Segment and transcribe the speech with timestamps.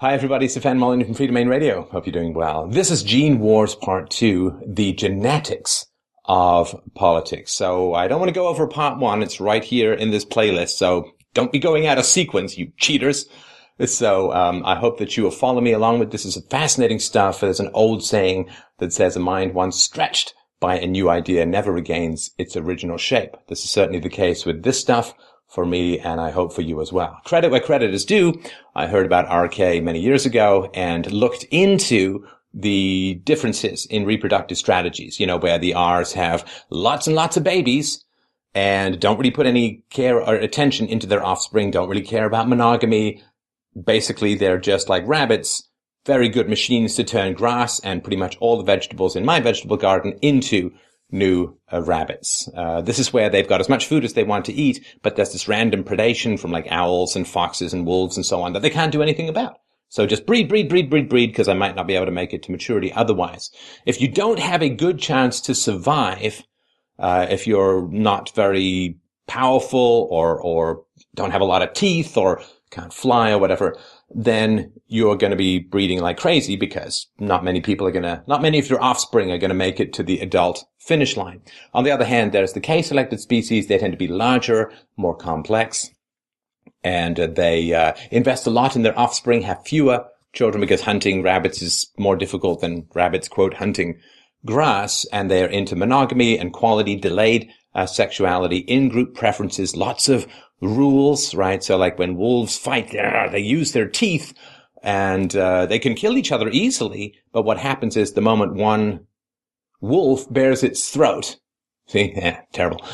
[0.00, 1.82] Hi everybody, It's Stefan Molyneux from Freedomain Radio.
[1.90, 2.68] Hope you're doing well.
[2.68, 5.86] This is Gene Wars Part 2, the genetics
[6.24, 7.50] of politics.
[7.50, 9.24] So I don't want to go over part one.
[9.24, 10.76] It's right here in this playlist.
[10.76, 13.26] So don't be going out of sequence, you cheaters.
[13.86, 16.24] So um, I hope that you will follow me along with this.
[16.24, 17.40] Is fascinating stuff.
[17.40, 21.72] There's an old saying that says a mind once stretched by a new idea never
[21.72, 23.36] regains its original shape.
[23.48, 25.12] This is certainly the case with this stuff
[25.48, 27.18] for me, and I hope for you as well.
[27.24, 28.40] Credit where credit is due.
[28.74, 35.18] I heard about RK many years ago and looked into the differences in reproductive strategies,
[35.18, 38.04] you know, where the R's have lots and lots of babies
[38.54, 42.48] and don't really put any care or attention into their offspring, don't really care about
[42.48, 43.22] monogamy.
[43.84, 45.68] Basically, they're just like rabbits,
[46.06, 49.76] very good machines to turn grass and pretty much all the vegetables in my vegetable
[49.76, 50.72] garden into
[51.10, 52.48] new uh, rabbits.
[52.54, 55.16] Uh, this is where they've got as much food as they want to eat, but
[55.16, 58.60] there's this random predation from like owls and foxes and wolves and so on that
[58.60, 59.58] they can't do anything about.
[59.90, 62.34] So just breed, breed, breed, breed, breed, because I might not be able to make
[62.34, 63.50] it to maturity otherwise.
[63.86, 66.42] If you don't have a good chance to survive,
[66.98, 70.84] uh, if you're not very powerful or, or
[71.14, 73.78] don't have a lot of teeth or can't fly or whatever,
[74.10, 78.22] then you're going to be breeding like crazy because not many people are going to,
[78.26, 81.42] not many of your offspring are going to make it to the adult finish line.
[81.74, 83.66] On the other hand, there's the K-selected species.
[83.66, 85.90] They tend to be larger, more complex,
[86.82, 91.22] and uh, they uh, invest a lot in their offspring, have fewer children because hunting
[91.22, 93.98] rabbits is more difficult than rabbits, quote, hunting
[94.46, 100.26] grass, and they're into monogamy and quality, delayed uh, sexuality, in-group preferences, lots of
[100.60, 101.62] rules, right?
[101.62, 104.34] So like when wolves fight, they use their teeth
[104.82, 107.14] and uh, they can kill each other easily.
[107.32, 109.06] But what happens is the moment one
[109.80, 111.36] wolf bares its throat,
[111.86, 112.84] see, yeah, terrible.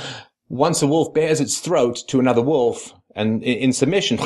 [0.49, 4.19] Once a wolf bares its throat to another wolf and in, in submission,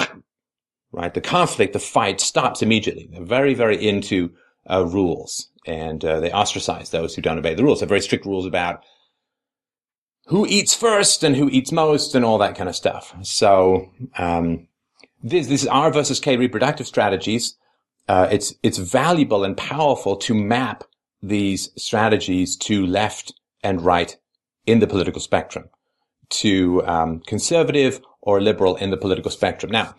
[0.93, 3.09] right, the conflict, the fight stops immediately.
[3.13, 4.31] They're very, very into
[4.69, 7.81] uh, rules and uh, they ostracize those who don't obey the rules.
[7.81, 8.85] They're very strict rules about
[10.29, 13.15] who eats first and who eats most and all that kind of stuff.
[13.23, 14.69] So, um,
[15.23, 17.57] this, this is R versus K reproductive strategies.
[18.09, 20.85] Uh, it's, it's valuable and powerful to map
[21.23, 24.17] these strategies to left and right
[24.67, 25.65] in the political spectrum,
[26.31, 29.73] to um, conservative or liberal in the political spectrum.
[29.73, 29.95] Now,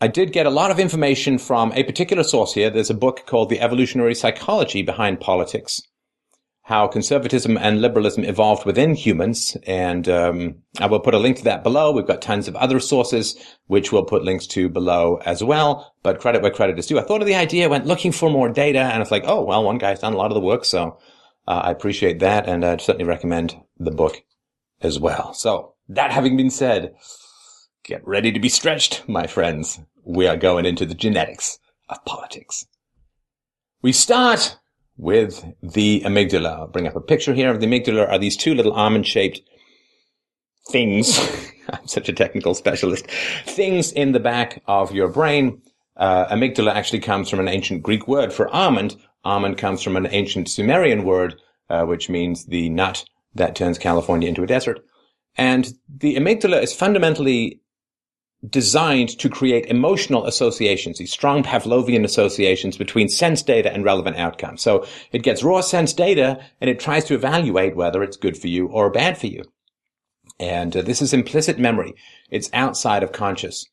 [0.00, 2.70] I did get a lot of information from a particular source here.
[2.70, 5.82] There's a book called The Evolutionary Psychology Behind Politics
[6.64, 9.56] how conservatism and liberalism evolved within humans.
[9.66, 11.90] And um, I will put a link to that below.
[11.90, 13.36] We've got tons of other sources,
[13.66, 15.92] which we'll put links to below as well.
[16.04, 17.00] But credit where credit is due.
[17.00, 19.64] I thought of the idea, went looking for more data, and it's like, oh, well,
[19.64, 20.64] one guy's done a lot of the work.
[20.64, 20.98] So
[21.48, 22.48] uh, I appreciate that.
[22.48, 24.22] And I'd certainly recommend the book
[24.80, 25.34] as well.
[25.34, 26.94] So that having been said,
[27.84, 29.80] get ready to be stretched, my friends.
[30.04, 31.58] We are going into the genetics
[31.88, 32.66] of politics.
[33.82, 34.58] We start
[34.96, 36.60] with the amygdala.
[36.60, 39.40] I'll bring up a picture here of the amygdala are these two little almond shaped
[40.70, 41.18] things.
[41.70, 43.06] I'm such a technical specialist.
[43.46, 45.62] Things in the back of your brain.
[45.96, 48.96] Uh, amygdala actually comes from an ancient Greek word for almond.
[49.24, 51.36] Almond comes from an ancient Sumerian word,
[51.70, 53.04] uh, which means the nut
[53.34, 54.80] that turns California into a desert.
[55.36, 57.60] And the amygdala is fundamentally
[58.48, 64.62] designed to create emotional associations, these strong Pavlovian associations between sense data and relevant outcomes.
[64.62, 68.48] So it gets raw sense data and it tries to evaluate whether it's good for
[68.48, 69.44] you or bad for you.
[70.40, 71.94] And uh, this is implicit memory.
[72.30, 73.64] It's outside of conscious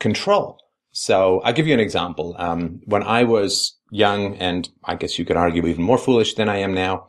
[0.00, 0.58] control.
[0.92, 2.34] So I'll give you an example.
[2.38, 6.48] Um, when I was young, and I guess you could argue even more foolish than
[6.48, 7.08] I am now,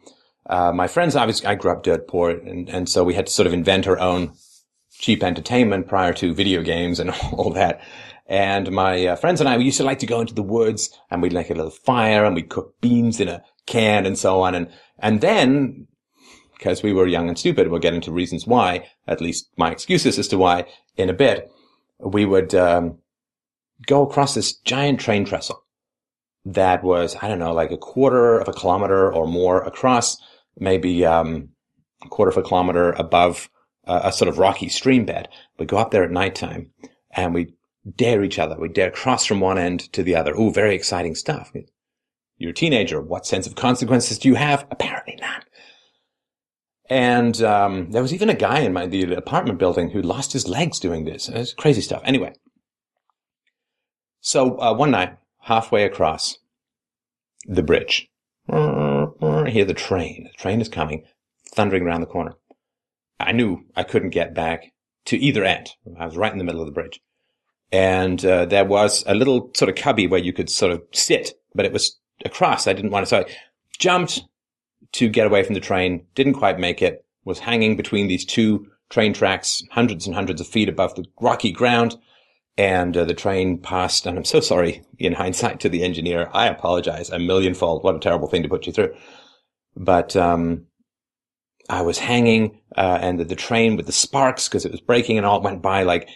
[0.50, 3.32] uh, my friends, obviously, I grew up dirt poor, and, and so we had to
[3.32, 4.34] sort of invent our own
[5.00, 7.82] cheap entertainment prior to video games and all that.
[8.28, 10.90] And my uh, friends and I, we used to like to go into the woods
[11.12, 14.42] and we'd make a little fire and we'd cook beans in a can and so
[14.42, 14.56] on.
[14.56, 14.70] And,
[15.00, 15.88] and then,
[16.54, 20.18] because we were young and stupid, we'll get into reasons why, at least my excuses
[20.18, 20.66] as to why
[20.98, 21.52] in a bit,
[22.00, 22.98] we would, um,
[23.86, 25.64] go across this giant train trestle
[26.46, 30.18] that was, I don't know, like a quarter of a kilometer or more across,
[30.58, 31.50] maybe, um,
[32.04, 33.50] a quarter of a kilometer above
[33.88, 35.30] a sort of rocky stream bed.
[35.58, 36.72] We go up there at nighttime
[37.12, 37.54] and we
[37.96, 38.58] dare each other.
[38.60, 40.34] We dare cross from one end to the other.
[40.34, 41.52] Ooh, very exciting stuff.
[42.38, 43.02] You're a teenager.
[43.02, 44.66] What sense of consequences do you have?
[44.72, 45.42] Apparently none.
[46.88, 50.48] And um, there was even a guy in my the apartment building who lost his
[50.48, 51.30] legs doing this.
[51.30, 52.02] It's crazy stuff.
[52.06, 52.34] Anyway,
[54.22, 56.38] so uh, one night, halfway across
[57.46, 58.08] the bridge,
[58.48, 60.30] I hear the train.
[60.32, 61.06] The train is coming,
[61.54, 62.36] thundering around the corner.
[63.20, 64.72] I knew I couldn't get back
[65.06, 65.72] to either end.
[66.00, 67.00] I was right in the middle of the bridge.
[67.72, 71.34] And uh, there was a little sort of cubby where you could sort of sit,
[71.54, 72.68] but it was across.
[72.68, 73.10] I didn't want to.
[73.10, 73.26] So I
[73.78, 74.22] jumped
[74.94, 78.68] to get away from the train, didn't quite make it, was hanging between these two
[78.90, 81.98] train tracks, hundreds and hundreds of feet above the rocky ground.
[82.58, 86.30] And uh, the train passed, and I'm so sorry in hindsight to the engineer.
[86.32, 87.84] I apologize a millionfold.
[87.84, 88.96] What a terrible thing to put you through.
[89.76, 90.66] But um,
[91.70, 95.18] I was hanging, uh, and the, the, train with the sparks because it was braking
[95.18, 96.10] and all went by like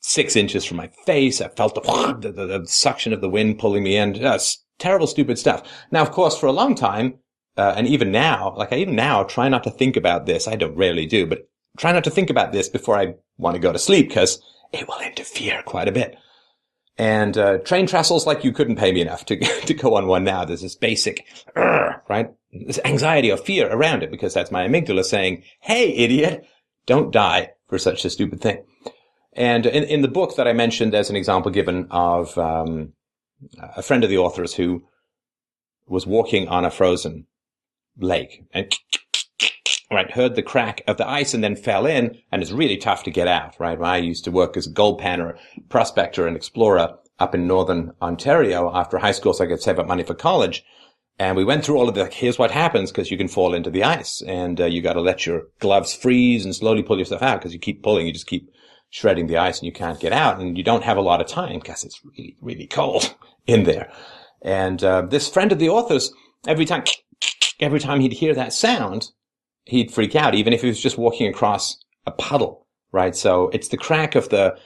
[0.00, 1.40] six inches from my face.
[1.40, 1.80] I felt the,
[2.20, 4.14] the, the suction of the wind pulling me in.
[4.14, 5.62] Just terrible, stupid stuff.
[5.90, 7.18] Now, of course, for a long time,
[7.56, 10.48] uh, and even now, like I even now try not to think about this.
[10.48, 13.60] I don't rarely do, but try not to think about this before I want to
[13.60, 16.16] go to sleep because it will interfere quite a bit.
[16.96, 19.36] And uh, train trestles, like you couldn't pay me enough to
[19.66, 20.44] to go on one now.
[20.44, 21.26] There's this basic,
[21.56, 22.30] right?
[22.52, 26.46] This anxiety or fear around it because that's my amygdala saying, "Hey, idiot,
[26.86, 28.64] don't die for such a stupid thing."
[29.32, 32.92] And in, in the book that I mentioned, there's an example given of um,
[33.58, 34.84] a friend of the author's who
[35.88, 37.26] was walking on a frozen
[37.98, 38.72] lake and
[39.94, 43.04] right, heard the crack of the ice and then fell in and it's really tough
[43.04, 43.80] to get out, right?
[43.80, 45.36] I used to work as a gold panner,
[45.68, 49.86] prospector and explorer up in northern Ontario after high school so I could save up
[49.86, 50.64] money for college.
[51.18, 53.70] And we went through all of the, here's what happens because you can fall into
[53.70, 57.22] the ice and uh, you got to let your gloves freeze and slowly pull yourself
[57.22, 58.50] out because you keep pulling, you just keep
[58.90, 61.28] shredding the ice and you can't get out and you don't have a lot of
[61.28, 63.14] time because it's really, really cold
[63.46, 63.92] in there.
[64.42, 66.12] And uh, this friend of the author's,
[66.48, 66.82] every time,
[67.60, 69.10] every time he'd hear that sound,
[69.64, 71.76] he'd freak out, even if he was just walking across
[72.06, 73.14] a puddle, right?
[73.16, 74.56] So it's the crack of the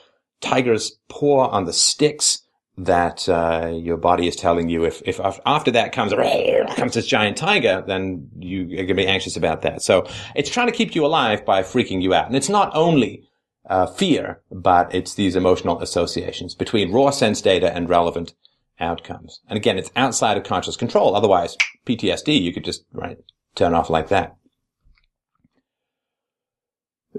[0.41, 2.43] tiger's paw on the sticks
[2.77, 4.85] that uh, your body is telling you.
[4.85, 6.13] If if after that comes
[6.75, 9.81] comes this giant tiger, then you are gonna be anxious about that.
[9.81, 13.23] So it's trying to keep you alive by freaking you out, and it's not only
[13.69, 18.33] uh, fear, but it's these emotional associations between raw sense data and relevant
[18.79, 19.41] outcomes.
[19.49, 21.15] And again, it's outside of conscious control.
[21.15, 23.17] Otherwise, PTSD, you could just right
[23.55, 24.37] turn off like that.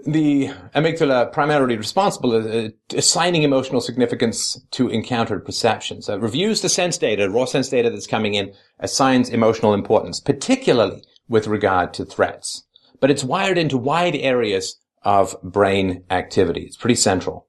[0.06, 6.08] The amygdala primarily responsible uh, assigning emotional significance to encountered perceptions.
[6.08, 11.46] Reviews the sense data, raw sense data that's coming in, assigns emotional importance, particularly with
[11.46, 12.64] regard to threats.
[13.00, 16.62] But it's wired into wide areas of brain activity.
[16.62, 17.46] It's pretty central.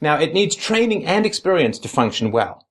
[0.00, 2.66] Now, it needs training and experience to function well.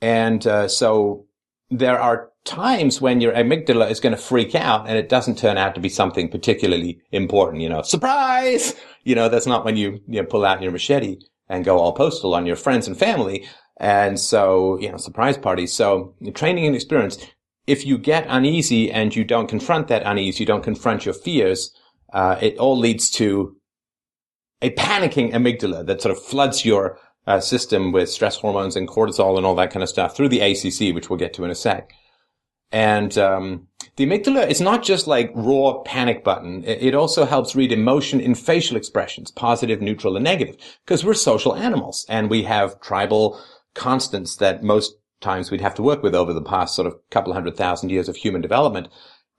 [0.00, 1.26] And uh, so
[1.70, 5.56] there are times when your amygdala is going to freak out and it doesn't turn
[5.56, 8.74] out to be something particularly important, you know, surprise!
[9.04, 11.18] You know, that's not when you, you know, pull out your machete
[11.48, 13.46] and go all postal on your friends and family.
[13.78, 15.72] And so, you know, surprise parties.
[15.72, 17.18] So training and experience,
[17.66, 21.74] if you get uneasy and you don't confront that unease, you don't confront your fears,
[22.12, 23.56] uh, it all leads to
[24.60, 29.36] a panicking amygdala that sort of floods your uh, system with stress hormones and cortisol
[29.36, 31.54] and all that kind of stuff through the ACC, which we'll get to in a
[31.54, 31.92] sec.
[32.72, 36.64] And um, the amygdala is not just like raw panic button.
[36.64, 41.54] It also helps read emotion in facial expressions, positive, neutral, and negative, because we're social
[41.54, 43.38] animals and we have tribal
[43.74, 47.34] constants that most times we'd have to work with over the past sort of couple
[47.34, 48.88] hundred thousand years of human development.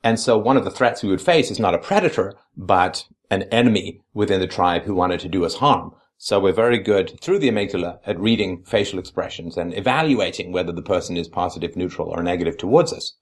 [0.04, 3.44] And so one of the threats we would face is not a predator, but an
[3.44, 5.94] enemy within the tribe who wanted to do us harm.
[6.18, 10.82] So we're very good through the amygdala at reading facial expressions and evaluating whether the
[10.82, 13.16] person is positive, neutral, or negative towards us.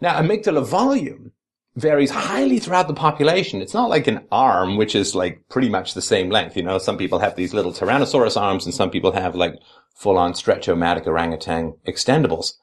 [0.00, 1.32] Now, amygdala volume
[1.76, 3.60] varies highly throughout the population.
[3.60, 6.56] It's not like an arm, which is like pretty much the same length.
[6.56, 9.54] You know, some people have these little Tyrannosaurus arms and some people have like
[9.94, 12.54] full-on stretch-o-matic orangutan extendables.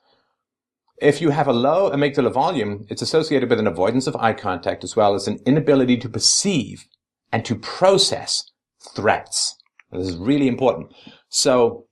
[1.01, 4.83] If you have a low amygdala volume, it's associated with an avoidance of eye contact
[4.83, 6.85] as well as an inability to perceive
[7.31, 8.43] and to process
[8.95, 9.55] threats.
[9.91, 10.93] This is really important.
[11.29, 11.85] So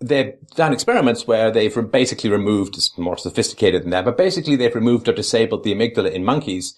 [0.00, 4.74] they've done experiments where they've basically removed, it's more sophisticated than that, but basically they've
[4.74, 6.76] removed or disabled the amygdala in monkeys.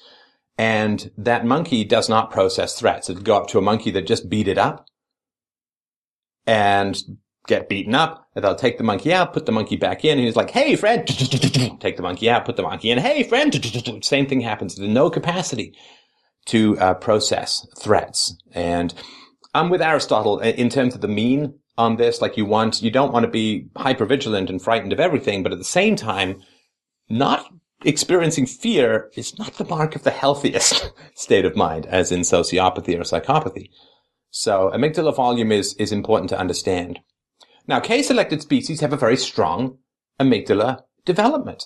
[0.58, 3.08] And that monkey does not process threats.
[3.08, 4.86] It'd go up to a monkey that just beat it up
[6.46, 7.02] and
[7.46, 8.28] get beaten up.
[8.34, 10.76] And they'll take the monkey out, put the monkey back in, and he's like, hey,
[10.76, 11.06] friend,
[11.80, 13.54] take the monkey out, put the monkey in, hey, friend,
[14.04, 14.74] same thing happens.
[14.74, 15.74] There's no capacity
[16.46, 18.36] to uh, process threats.
[18.52, 18.92] And
[19.54, 22.20] I'm with Aristotle in terms of the mean on this.
[22.20, 25.52] Like you want, you don't want to be hyper vigilant and frightened of everything, but
[25.52, 26.40] at the same time,
[27.08, 27.46] not
[27.84, 32.94] experiencing fear is not the mark of the healthiest state of mind, as in sociopathy
[32.94, 33.70] or psychopathy.
[34.30, 37.00] So amygdala volume is, is important to understand.
[37.66, 39.78] Now, K-selected species have a very strong
[40.20, 41.64] amygdala development.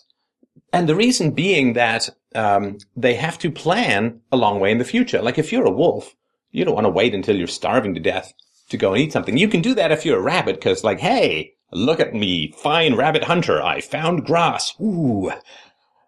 [0.73, 4.85] And the reason being that um, they have to plan a long way in the
[4.85, 5.23] future.
[5.23, 6.15] Like if you're a wolf,
[6.51, 8.33] you don't want to wait until you're starving to death
[8.71, 9.37] to go and eat something.
[9.37, 12.95] You can do that if you're a rabbit, because like, hey, look at me, fine
[12.95, 14.75] rabbit hunter, I found grass.
[14.81, 15.33] Ooh.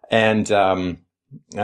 [0.09, 0.99] And um,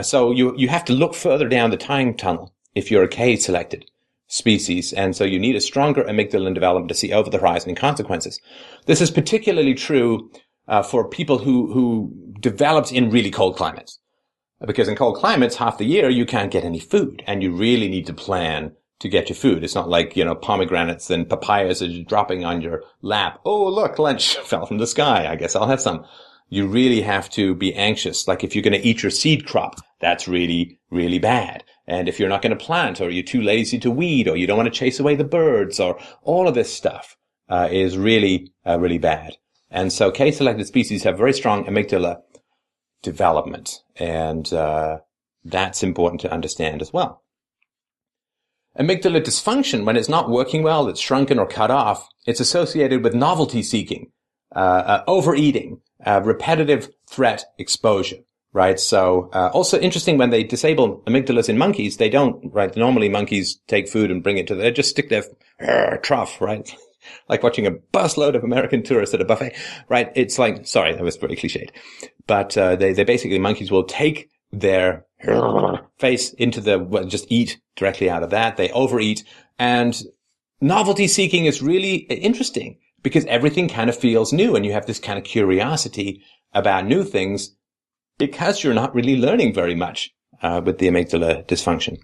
[0.01, 3.35] so you you have to look further down the time tunnel if you're a K
[3.37, 3.85] selected
[4.27, 7.77] species, and so you need a stronger amygdala development to see over the horizon and
[7.77, 8.41] consequences.
[8.85, 10.31] This is particularly true
[10.67, 13.99] uh, for people who who developed in really cold climates,
[14.65, 17.87] because in cold climates, half the year you can't get any food, and you really
[17.87, 19.63] need to plan to get your food.
[19.63, 23.39] It's not like you know pomegranates and papayas are dropping on your lap.
[23.45, 25.27] Oh look, lunch fell from the sky.
[25.29, 26.05] I guess I'll have some.
[26.49, 28.27] You really have to be anxious.
[28.27, 31.63] Like if you're going to eat your seed crop, that's really really bad.
[31.87, 34.47] And if you're not going to plant, or you're too lazy to weed, or you
[34.47, 37.17] don't want to chase away the birds, or all of this stuff
[37.49, 39.35] uh, is really, uh, really bad.
[39.69, 42.21] And so K-selected species have very strong amygdala
[43.01, 44.99] development, and uh,
[45.43, 47.22] that's important to understand as well.
[48.79, 53.13] Amygdala dysfunction, when it's not working well, it's shrunken or cut off, it's associated with
[53.13, 54.11] novelty seeking,
[54.55, 58.17] uh, uh, overeating, uh, repetitive threat exposure
[58.53, 58.79] right?
[58.79, 62.75] So uh, also interesting when they disable amygdalas in monkeys, they don't, right?
[62.75, 65.23] Normally monkeys take food and bring it to, the, they just stick their
[65.59, 66.73] uh, trough, right?
[67.29, 69.55] like watching a busload of American tourists at a buffet,
[69.89, 70.11] right?
[70.15, 71.71] It's like, sorry, that was very cliched,
[72.27, 75.05] but uh, they they basically monkeys will take their
[75.97, 78.57] face into the well, just eat directly out of that.
[78.57, 79.23] They overeat,
[79.57, 80.01] and
[80.61, 84.99] novelty seeking is really interesting because everything kind of feels new, and you have this
[84.99, 87.55] kind of curiosity about new things
[88.17, 91.97] because you're not really learning very much uh, with the amygdala dysfunction.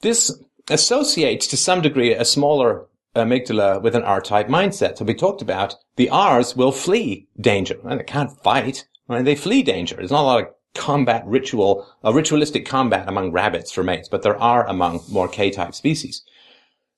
[0.00, 0.32] This
[0.70, 2.86] associates to some degree a smaller
[3.16, 4.98] amygdala with an R-type mindset.
[4.98, 7.76] So we talked about the R's will flee danger.
[7.84, 8.86] They can't fight.
[9.08, 9.24] Right?
[9.24, 9.96] They flee danger.
[9.96, 10.48] There's not a lot of
[10.78, 15.74] combat ritual, a ritualistic combat among rabbits for mates, but there are among more K-type
[15.74, 16.22] species.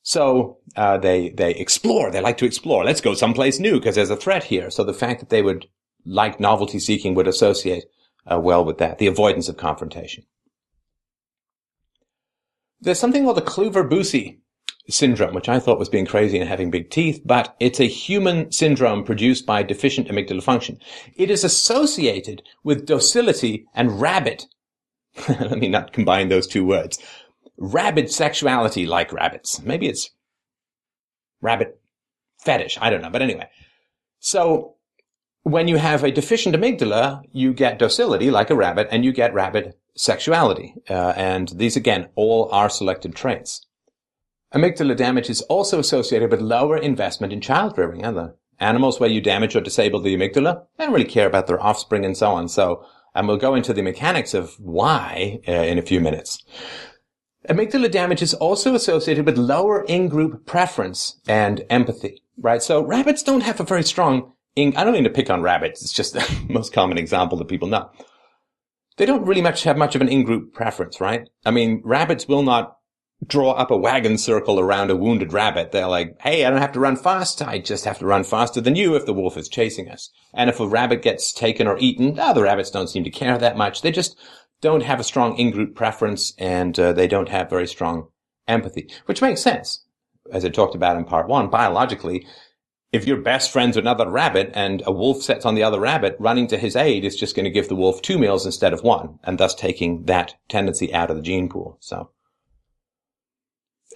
[0.02, 2.10] So uh, they they explore.
[2.10, 2.84] They like to explore.
[2.84, 4.70] Let's go someplace new because there's a threat here.
[4.70, 5.66] So the fact that they would
[6.06, 7.84] like novelty seeking would associate
[8.30, 10.24] uh, well with that, the avoidance of confrontation.
[12.80, 14.38] There's something called the Kluver-Bucy
[14.88, 18.50] syndrome, which I thought was being crazy and having big teeth, but it's a human
[18.50, 20.78] syndrome produced by deficient amygdala function.
[21.16, 24.46] It is associated with docility and rabbit.
[25.28, 26.98] Let me not combine those two words.
[27.56, 29.60] Rabid sexuality like rabbits.
[29.62, 30.10] Maybe it's
[31.40, 31.80] rabbit
[32.38, 32.78] fetish.
[32.80, 33.10] I don't know.
[33.10, 33.48] But anyway.
[34.18, 34.76] So
[35.42, 39.34] when you have a deficient amygdala, you get docility like a rabbit and you get
[39.34, 40.74] rabbit sexuality.
[40.88, 43.66] Uh, and these again, all are selected traits.
[44.54, 48.04] Amygdala damage is also associated with lower investment in child rearing.
[48.58, 52.04] Animals where you damage or disable the amygdala, they don't really care about their offspring
[52.04, 52.48] and so on.
[52.48, 56.42] So, and we'll go into the mechanics of why uh, in a few minutes.
[57.48, 62.62] Amygdala damage is also associated with lower in-group preference and empathy, right?
[62.62, 65.82] So rabbits don't have a very strong in, I don't mean to pick on rabbits.
[65.82, 67.90] It's just the most common example that people know.
[68.96, 71.28] They don't really much have much of an in-group preference, right?
[71.46, 72.76] I mean, rabbits will not
[73.26, 75.72] draw up a wagon circle around a wounded rabbit.
[75.72, 77.42] They're like, hey, I don't have to run fast.
[77.42, 80.10] I just have to run faster than you if the wolf is chasing us.
[80.32, 83.56] And if a rabbit gets taken or eaten, other rabbits don't seem to care that
[83.56, 83.82] much.
[83.82, 84.18] They just
[84.60, 88.08] don't have a strong in-group preference and uh, they don't have very strong
[88.48, 89.84] empathy, which makes sense.
[90.32, 92.26] As I talked about in part one, biologically,
[92.92, 96.16] if you're best friends with another rabbit and a wolf sets on the other rabbit,
[96.18, 98.82] running to his aid is just going to give the wolf two meals instead of
[98.82, 101.78] one, and thus taking that tendency out of the gene pool.
[101.80, 102.10] So,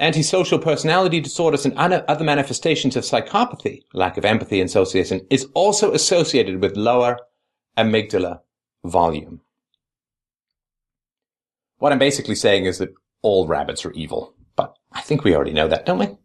[0.01, 5.93] antisocial personality disorders and other manifestations of psychopathy, lack of empathy and association, is also
[5.93, 7.19] associated with lower
[7.79, 8.41] amygdala
[8.85, 9.41] volume.
[11.79, 15.53] What I'm basically saying is that all rabbits are evil, but I think we already
[15.53, 16.17] know that, don't we?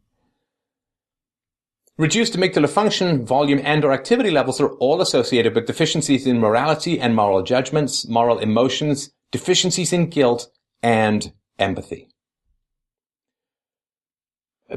[1.97, 6.99] Reduced amygdala function, volume, and or activity levels are all associated with deficiencies in morality
[6.99, 10.49] and moral judgments, moral emotions, deficiencies in guilt,
[10.81, 12.08] and empathy.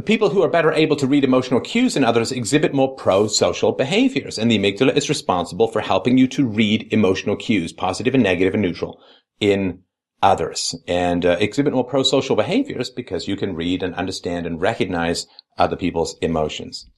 [0.07, 4.39] People who are better able to read emotional cues than others exhibit more pro-social behaviors,
[4.39, 8.55] and the amygdala is responsible for helping you to read emotional cues, positive and negative
[8.55, 8.99] and neutral,
[9.39, 9.81] in
[10.23, 15.27] others, and uh, exhibit more pro-social behaviors because you can read and understand and recognize
[15.59, 16.89] other people's emotions.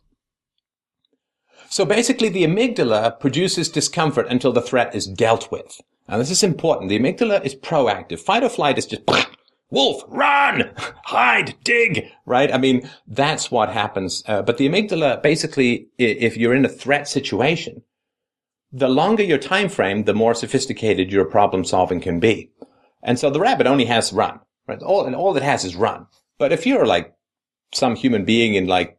[1.69, 5.81] So basically the amygdala produces discomfort until the threat is dealt with.
[6.09, 6.91] Now this is important.
[6.91, 8.21] The amygdala is proactive.
[8.21, 9.03] Fight or flight is just,
[9.75, 10.73] wolf, run,
[11.04, 12.52] hide, dig, right?
[12.52, 14.23] I mean, that's what happens.
[14.26, 17.83] Uh, but the amygdala, basically, if you're in a threat situation,
[18.73, 22.50] the longer your time frame, the more sophisticated your problem solving can be.
[23.02, 24.83] And so the rabbit only has run, right?
[24.83, 26.07] All, and all it has is run.
[26.38, 27.14] But if you're like
[27.73, 28.99] some human being in like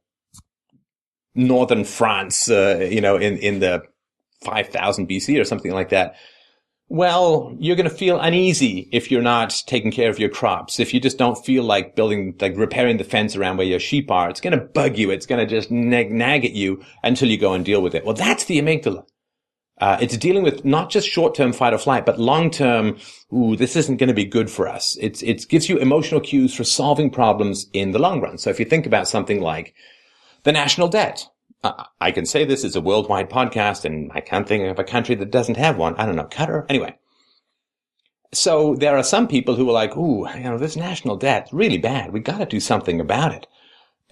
[1.33, 3.83] northern France, uh, you know, in, in the
[4.43, 6.15] 5000 BC or something like that.
[6.87, 10.79] Well, you're going to feel uneasy if you're not taking care of your crops.
[10.79, 14.11] If you just don't feel like building, like repairing the fence around where your sheep
[14.11, 15.09] are, it's going to bug you.
[15.09, 18.05] It's going to just nag, nag at you until you go and deal with it.
[18.05, 19.03] Well, that's the amygdala.
[19.81, 22.97] Uh, it's dealing with not just short-term fight or flight, but long-term.
[23.33, 24.95] Ooh, this isn't going to be good for us.
[25.01, 28.37] It's it gives you emotional cues for solving problems in the long run.
[28.37, 29.73] So if you think about something like
[30.43, 31.27] the national debt,
[31.99, 35.15] I can say this is a worldwide podcast and I can't think of a country
[35.15, 35.95] that doesn't have one.
[35.95, 36.65] I don't know, Qatar.
[36.69, 36.97] Anyway.
[38.33, 41.77] So there are some people who are like, ooh, you know, this national debt really
[41.77, 42.11] bad.
[42.11, 43.47] We got to do something about it.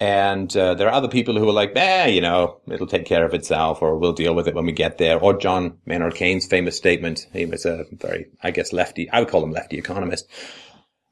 [0.00, 3.24] And uh, there are other people who are like, eh, you know, it'll take care
[3.24, 5.20] of itself or we'll deal with it when we get there.
[5.20, 7.26] Or John Maynard Keynes' famous statement.
[7.32, 10.26] He was a very, I guess, lefty, I would call him lefty economist.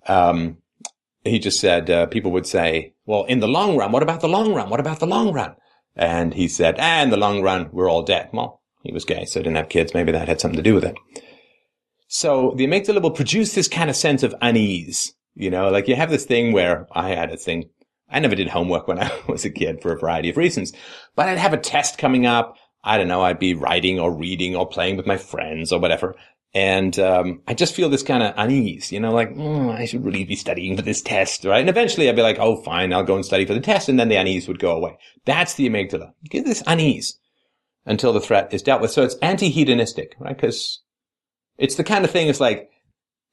[0.08, 0.58] Um,
[1.24, 4.28] he just said, uh, people would say, well, in the long run, what about the
[4.28, 4.68] long run?
[4.68, 5.54] What about the long run?
[5.94, 8.30] And he said, ah, in the long run, we're all dead.
[8.32, 9.94] Well, he was gay, so didn't have kids.
[9.94, 10.96] Maybe that had something to do with it.
[12.08, 15.14] So the amygdala will produce this kind of sense of unease.
[15.34, 17.70] You know, like you have this thing where I had a thing.
[18.10, 20.72] I never did homework when I was a kid for a variety of reasons,
[21.16, 22.56] but I'd have a test coming up.
[22.84, 23.22] I don't know.
[23.22, 26.16] I'd be writing or reading or playing with my friends or whatever.
[26.54, 30.04] And um, I just feel this kind of unease, you know, like mm, I should
[30.04, 31.60] really be studying for this test, right?
[31.60, 33.98] And eventually I'd be like, oh, fine, I'll go and study for the test, and
[33.98, 34.98] then the unease would go away.
[35.24, 36.12] That's the amygdala.
[36.28, 37.18] Get this unease
[37.86, 38.90] until the threat is dealt with.
[38.90, 40.36] So it's anti-hedonistic, right?
[40.36, 40.82] Because
[41.56, 42.28] it's the kind of thing.
[42.28, 42.68] It's like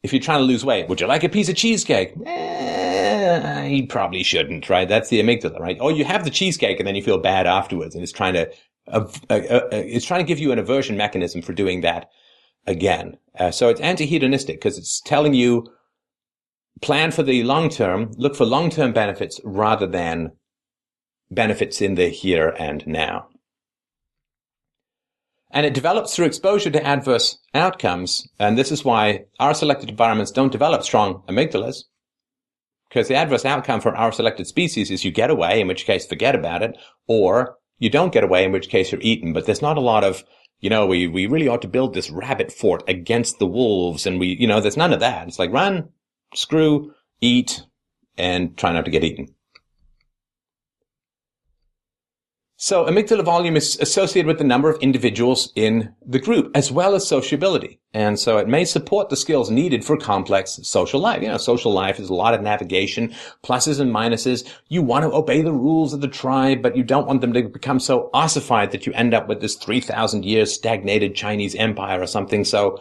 [0.01, 2.13] if you're trying to lose weight, would you like a piece of cheesecake?
[2.25, 4.87] Eh, you probably shouldn't, right?
[4.87, 5.77] That's the amygdala, right?
[5.81, 8.49] Or you have the cheesecake and then you feel bad afterwards, and it's trying to
[8.87, 12.09] uh, uh, uh, it's trying to give you an aversion mechanism for doing that
[12.69, 13.17] again.
[13.37, 15.67] Uh, so it's anti-hedonistic because it's telling you
[16.81, 20.31] plan for the long term, look for long term benefits rather than
[21.31, 23.27] benefits in the here and now.
[25.51, 28.27] And it develops through exposure to adverse outcomes.
[28.39, 31.85] And this is why R selected environments don't develop strong amygdalas.
[32.87, 36.05] Because the adverse outcome for R selected species is you get away, in which case
[36.05, 36.77] forget about it,
[37.07, 39.33] or you don't get away, in which case you're eaten.
[39.33, 40.23] But there's not a lot of
[40.59, 44.05] you know, we, we really ought to build this rabbit fort against the wolves.
[44.05, 45.27] And we, you know, there's none of that.
[45.27, 45.89] It's like run,
[46.33, 47.63] screw, eat,
[48.17, 49.27] and try not to get eaten.
[52.61, 56.93] So amygdala volume is associated with the number of individuals in the group as well
[56.93, 57.79] as sociability.
[57.93, 61.21] And so it may support the skills needed for complex social life.
[61.21, 64.45] You know, social life is a lot of navigation, pluses and minuses.
[64.67, 67.43] You want to obey the rules of the tribe, but you don't want them to
[67.43, 72.07] become so ossified that you end up with this 3,000 year stagnated Chinese empire or
[72.07, 72.43] something.
[72.43, 72.77] So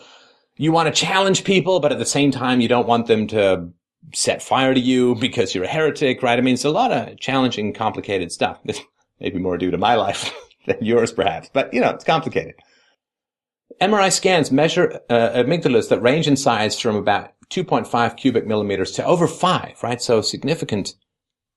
[0.57, 3.69] you want to challenge people, but at the same time, you don't want them to
[4.13, 6.37] set fire to you because you're a heretic, right?
[6.37, 8.59] I mean, it's a lot of challenging, complicated stuff.
[9.21, 10.35] maybe more due to my life
[10.67, 11.51] than yours, perhaps.
[11.53, 12.55] But, you know, it's complicated.
[13.81, 19.05] MRI scans measure uh, amygdalas that range in size from about 2.5 cubic millimeters to
[19.05, 20.03] over 5, right?
[20.03, 20.95] So significant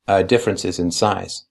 [0.07, 1.45] uh, differences in size.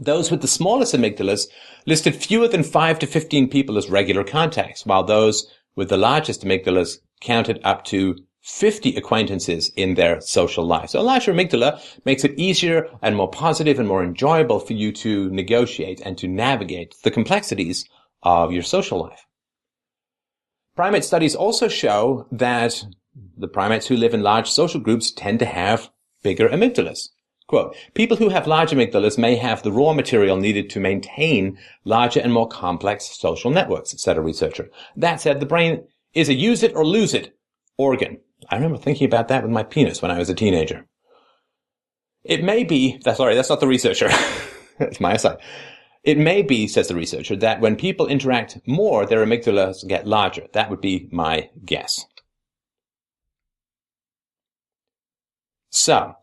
[0.00, 1.46] Those with the smallest amygdalas
[1.86, 6.44] listed fewer than 5 to 15 people as regular contacts, while those with the largest
[6.44, 10.90] amygdalas counted up to 50 acquaintances in their social life.
[10.90, 14.92] So a larger amygdala makes it easier and more positive and more enjoyable for you
[14.92, 17.84] to negotiate and to navigate the complexities
[18.22, 19.26] of your social life.
[20.76, 22.84] Primate studies also show that
[23.36, 25.90] the primates who live in large social groups tend to have
[26.22, 27.08] bigger amygdalas.
[27.48, 32.20] Quote, people who have large amygdalas may have the raw material needed to maintain larger
[32.20, 34.70] and more complex social networks, said a researcher.
[34.94, 37.36] That said, the brain is a use it or lose it
[37.78, 38.18] organ.
[38.48, 40.86] I remember thinking about that with my penis when I was a teenager.
[42.24, 44.10] It may be, that, sorry, that's not the researcher.
[44.78, 45.38] It's my aside.
[46.04, 50.48] It may be, says the researcher, that when people interact more, their amygdalas get larger.
[50.52, 52.04] That would be my guess.
[55.70, 56.14] So,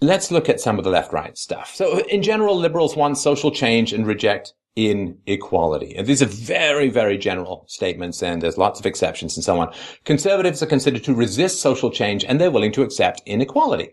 [0.00, 1.74] let's look at some of the left-right stuff.
[1.74, 5.94] So, in general, liberals want social change and reject inequality.
[5.96, 9.72] And these are very, very general statements, and there's lots of exceptions and so on.
[10.04, 13.90] Conservatives are considered to resist social change, and they're willing to accept inequality.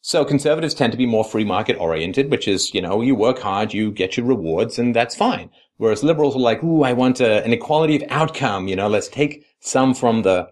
[0.00, 3.40] So conservatives tend to be more free market oriented, which is, you know, you work
[3.40, 5.50] hard, you get your rewards, and that's fine.
[5.78, 9.08] Whereas liberals are like, ooh, I want a, an equality of outcome, you know, let's
[9.08, 10.48] take some from the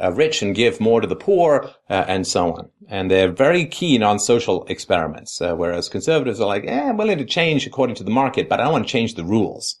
[0.00, 2.68] uh, rich and give more to the poor, uh, and so on.
[2.88, 7.18] And they're very keen on social experiments, uh, whereas conservatives are like, eh, I'm willing
[7.18, 9.76] to change according to the market, but I don't want to change the rules.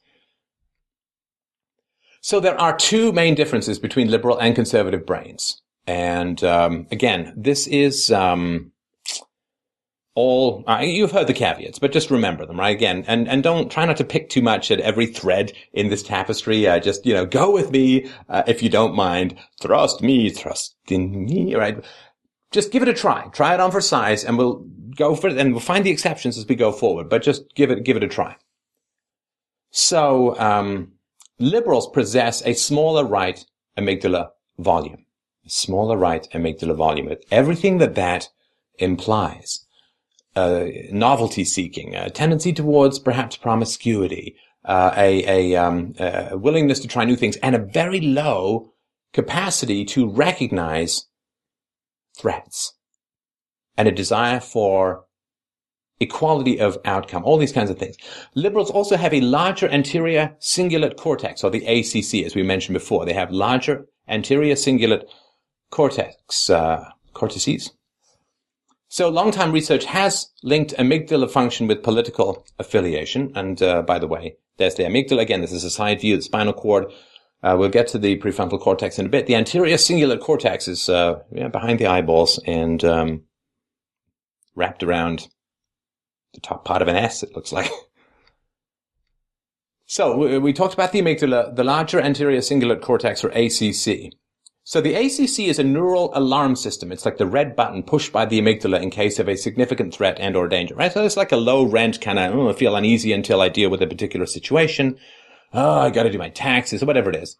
[2.20, 5.60] So there are two main differences between liberal and conservative brains.
[5.86, 8.72] And um, again, this is um,
[10.14, 12.74] all, uh, you've heard the caveats, but just remember them, right?
[12.74, 16.04] Again, and, and don't try not to pick too much at every thread in this
[16.04, 16.66] tapestry.
[16.66, 19.36] Uh, just, you know, go with me, uh, if you don't mind.
[19.60, 21.84] Thrust me, thrust in me, right?
[22.52, 23.26] Just give it a try.
[23.28, 24.64] Try it on for size and we'll
[24.96, 27.72] go for it and we'll find the exceptions as we go forward, but just give
[27.72, 28.36] it, give it a try.
[29.72, 30.92] So, um,
[31.40, 33.44] liberals possess a smaller right
[33.76, 35.04] amygdala volume,
[35.44, 37.12] a smaller right amygdala volume.
[37.32, 38.28] Everything that that
[38.78, 39.63] implies
[40.36, 46.88] uh, novelty seeking, a tendency towards perhaps promiscuity, uh, a, a, um, a, willingness to
[46.88, 48.72] try new things, and a very low
[49.12, 51.06] capacity to recognize
[52.16, 52.74] threats,
[53.76, 55.04] and a desire for
[56.00, 57.96] equality of outcome, all these kinds of things.
[58.34, 63.04] Liberals also have a larger anterior cingulate cortex, or the ACC, as we mentioned before.
[63.04, 65.04] They have larger anterior cingulate
[65.70, 67.72] cortex, uh, cortices,
[68.88, 73.32] so long-time research has linked amygdala function with political affiliation.
[73.34, 75.20] And uh, by the way, there's the amygdala.
[75.20, 76.86] Again, this is a side view of the spinal cord.
[77.42, 79.26] Uh, we'll get to the prefrontal cortex in a bit.
[79.26, 83.22] The anterior cingulate cortex is uh, yeah, behind the eyeballs and um,
[84.54, 85.28] wrapped around
[86.32, 87.70] the top part of an S, it looks like.
[89.86, 94.12] so we, we talked about the amygdala, the larger anterior cingulate cortex, or ACC.
[94.66, 96.90] So the ACC is a neural alarm system.
[96.90, 100.16] It's like the red button pushed by the amygdala in case of a significant threat
[100.18, 100.90] and or danger, right?
[100.90, 103.68] So it's like a low rent kind of, oh, I feel uneasy until I deal
[103.68, 104.96] with a particular situation.
[105.52, 107.36] Oh, I got to do my taxes or whatever it is.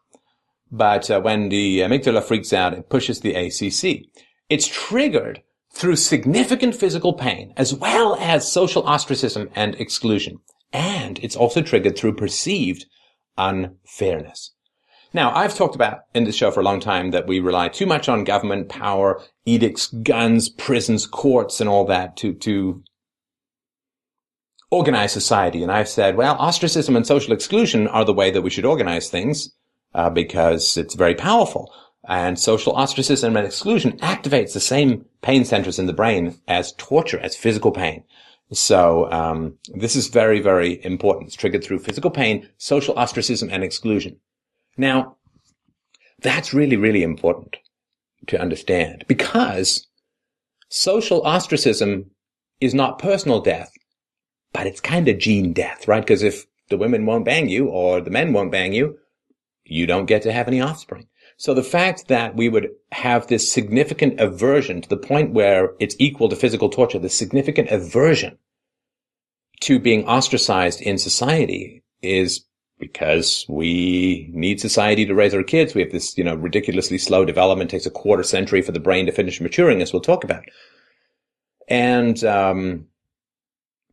[0.70, 4.06] But uh, when the amygdala freaks out, it pushes the ACC.
[4.50, 10.40] It's triggered through significant physical pain as well as social ostracism and exclusion.
[10.74, 12.84] And it's also triggered through perceived
[13.38, 14.53] unfairness.
[15.14, 17.86] Now, I've talked about in this show for a long time that we rely too
[17.86, 22.82] much on government power, edicts, guns, prisons, courts, and all that to, to
[24.72, 25.62] organize society.
[25.62, 29.08] And I've said, well, ostracism and social exclusion are the way that we should organize
[29.08, 29.54] things,
[29.94, 31.72] uh, because it's very powerful.
[32.08, 37.20] And social ostracism and exclusion activates the same pain centers in the brain as torture,
[37.20, 38.02] as physical pain.
[38.50, 41.28] So um, this is very, very important.
[41.28, 44.18] It's triggered through physical pain, social ostracism, and exclusion.
[44.76, 45.16] Now,
[46.20, 47.56] that's really, really important
[48.28, 49.86] to understand because
[50.68, 52.10] social ostracism
[52.60, 53.70] is not personal death,
[54.52, 56.00] but it's kind of gene death, right?
[56.00, 58.98] Because if the women won't bang you or the men won't bang you,
[59.64, 61.06] you don't get to have any offspring.
[61.36, 65.96] So the fact that we would have this significant aversion to the point where it's
[65.98, 68.38] equal to physical torture, the significant aversion
[69.60, 72.44] to being ostracized in society is
[72.78, 75.74] because we need society to raise our kids.
[75.74, 77.70] We have this, you know, ridiculously slow development.
[77.70, 80.44] It takes a quarter century for the brain to finish maturing, as we'll talk about.
[81.68, 82.86] And um,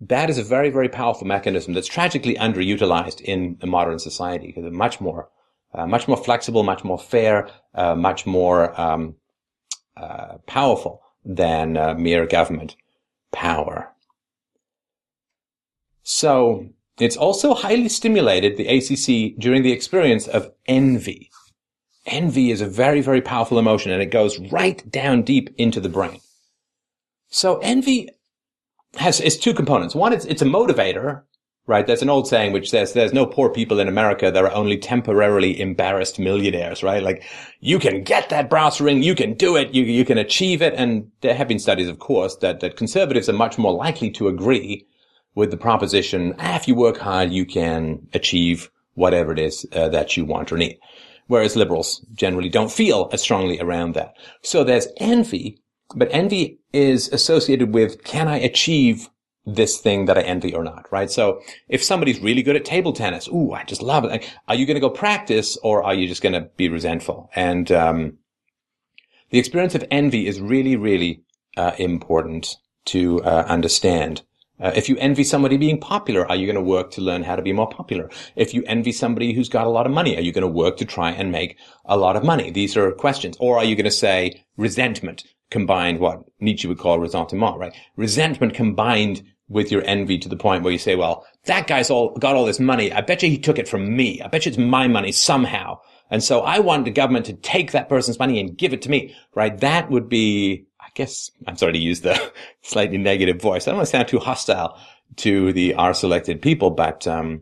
[0.01, 4.75] that is a very, very powerful mechanism that's tragically underutilized in modern society because it's
[4.75, 5.29] much more,
[5.73, 9.15] uh, much more flexible, much more fair, uh, much more um,
[9.95, 12.75] uh, powerful than uh, mere government
[13.31, 13.93] power.
[16.03, 16.69] So
[17.01, 21.31] it's also highly stimulated the ACC during the experience of envy.
[22.05, 25.89] Envy is a very, very powerful emotion and it goes right down deep into the
[25.89, 26.19] brain.
[27.29, 28.09] So envy
[28.97, 29.95] has, two components.
[29.95, 31.23] One, it's, it's a motivator,
[31.65, 31.87] right?
[31.87, 34.29] There's an old saying which says there's no poor people in America.
[34.29, 37.01] There are only temporarily embarrassed millionaires, right?
[37.01, 37.23] Like
[37.61, 39.01] you can get that brass ring.
[39.01, 39.73] You can do it.
[39.73, 40.75] You, you can achieve it.
[40.75, 44.27] And there have been studies, of course, that, that conservatives are much more likely to
[44.27, 44.85] agree
[45.35, 49.89] with the proposition, ah, if you work hard, you can achieve whatever it is uh,
[49.89, 50.77] that you want or need.
[51.27, 54.15] Whereas liberals generally don't feel as strongly around that.
[54.41, 55.61] So there's envy,
[55.95, 59.09] but envy is associated with, can I achieve
[59.45, 61.09] this thing that I envy or not, right?
[61.09, 64.29] So if somebody's really good at table tennis, ooh, I just love it.
[64.47, 67.29] Are you going to go practice or are you just going to be resentful?
[67.33, 68.17] And, um,
[69.29, 71.23] the experience of envy is really, really,
[71.55, 74.23] uh, important to, uh, understand.
[74.62, 77.36] Uh, if you envy somebody being popular, are you going to work to learn how
[77.36, 78.10] to be more popular?
[78.36, 80.78] If you envy somebody who's got a lot of money, are you going to work
[80.78, 82.52] to try and make a lot of money?
[82.52, 83.38] These are questions.
[83.39, 87.76] Or are you going to say resentment combined, what Nietzsche would call ressentiment, right?
[87.97, 92.15] Resentment combined with your envy to the point where you say, well, that guy's all
[92.15, 92.91] got all this money.
[92.91, 94.21] I bet you he took it from me.
[94.21, 95.80] I bet you it's my money somehow.
[96.10, 98.89] And so I want the government to take that person's money and give it to
[98.89, 99.58] me, right?
[99.60, 103.67] That would be guess I'm sorry to use the slightly negative voice.
[103.67, 104.77] I don't want to sound too hostile
[105.17, 107.41] to the R selected people, but um,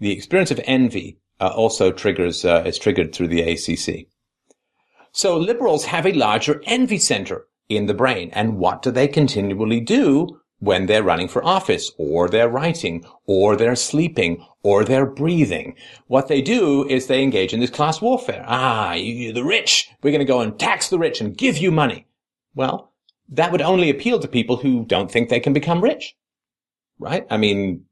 [0.00, 4.06] the experience of envy uh, also triggers uh, is triggered through the ACC.
[5.12, 8.30] So liberals have a larger envy center in the brain.
[8.32, 13.56] And what do they continually do when they're running for office or they're writing or
[13.56, 15.76] they're sleeping or they're breathing?
[16.06, 18.44] What they do is they engage in this class warfare.
[18.46, 19.90] Ah, you, the rich.
[20.02, 22.06] We're going to go and tax the rich and give you money.
[22.58, 22.92] Well,
[23.28, 26.16] that would only appeal to people who don't think they can become rich.
[26.98, 27.24] Right?
[27.30, 27.84] I mean,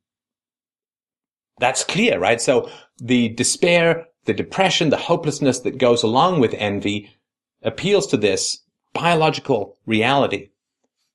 [1.60, 2.40] that's clear, right?
[2.40, 7.14] So the despair, the depression, the hopelessness that goes along with envy
[7.62, 10.50] appeals to this biological reality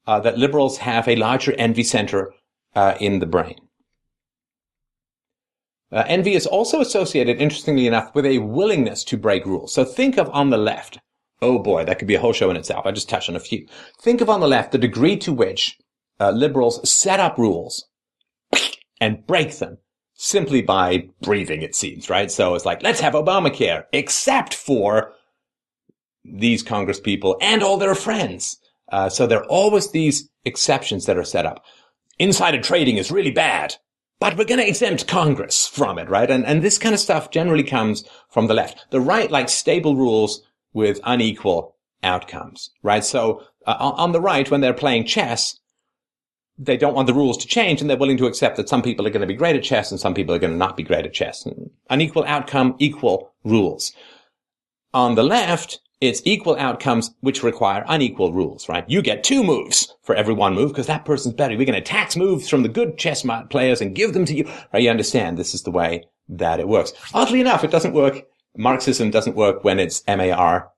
[0.07, 2.33] uh, that liberals have a larger envy center
[2.73, 3.59] uh, in the brain.
[5.91, 9.73] Uh, envy is also associated, interestingly enough, with a willingness to break rules.
[9.73, 10.99] So think of on the left.
[11.41, 12.85] Oh boy, that could be a whole show in itself.
[12.85, 13.65] I just touched on a few.
[14.01, 15.77] Think of on the left the degree to which
[16.19, 17.85] uh, liberals set up rules
[19.01, 19.79] and break them
[20.13, 22.29] simply by breathing, it seems, right?
[22.29, 25.13] So it's like, let's have Obamacare, except for
[26.23, 28.57] these Congress people and all their friends.
[28.91, 31.65] Uh, so there are always these exceptions that are set up.
[32.19, 33.75] Insider trading is really bad,
[34.19, 36.29] but we're going to exempt Congress from it, right?
[36.29, 38.85] And, and this kind of stuff generally comes from the left.
[38.91, 40.43] The right likes stable rules
[40.73, 43.03] with unequal outcomes, right?
[43.03, 45.59] So uh, on the right, when they're playing chess,
[46.57, 49.05] they don't want the rules to change and they're willing to accept that some people
[49.05, 50.83] are going to be great at chess and some people are going to not be
[50.83, 51.47] great at chess.
[51.89, 53.93] Unequal outcome, equal rules.
[54.93, 58.83] On the left, it's equal outcomes which require unequal rules, right?
[58.87, 61.55] You get two moves for every one move because that person's better.
[61.55, 64.49] We're going to tax moves from the good chess players and give them to you.
[64.73, 64.83] Right?
[64.83, 66.93] You understand this is the way that it works.
[67.13, 68.25] Oddly enough, it doesn't work.
[68.57, 70.71] Marxism doesn't work when it's M-A-R-C-K-S,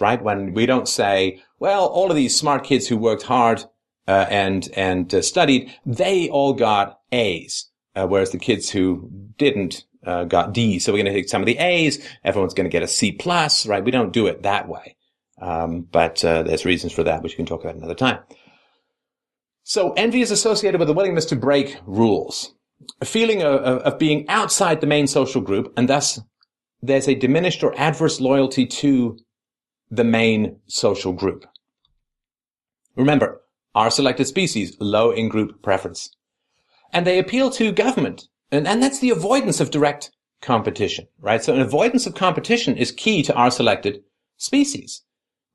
[0.00, 0.22] right?
[0.22, 3.64] When we don't say, well, all of these smart kids who worked hard
[4.06, 9.84] uh, and and uh, studied, they all got A's, uh, whereas the kids who didn't
[10.04, 10.84] uh, got D's.
[10.84, 12.06] So we're going to take some of the A's.
[12.24, 13.84] Everyone's going to get a C plus, right?
[13.84, 14.96] We don't do it that way,
[15.40, 18.20] um, but uh, there's reasons for that, which we can talk about another time.
[19.62, 22.54] So envy is associated with a willingness to break rules,
[23.00, 26.20] a feeling of, of being outside the main social group, and thus
[26.82, 29.18] there's a diminished or adverse loyalty to
[29.90, 31.46] the main social group.
[32.96, 33.40] Remember,
[33.74, 36.10] R selected species low in group preference.
[36.92, 38.28] And they appeal to government.
[38.50, 40.10] And, and that's the avoidance of direct
[40.42, 41.42] competition, right?
[41.42, 44.02] So an avoidance of competition is key to R selected
[44.36, 45.02] species,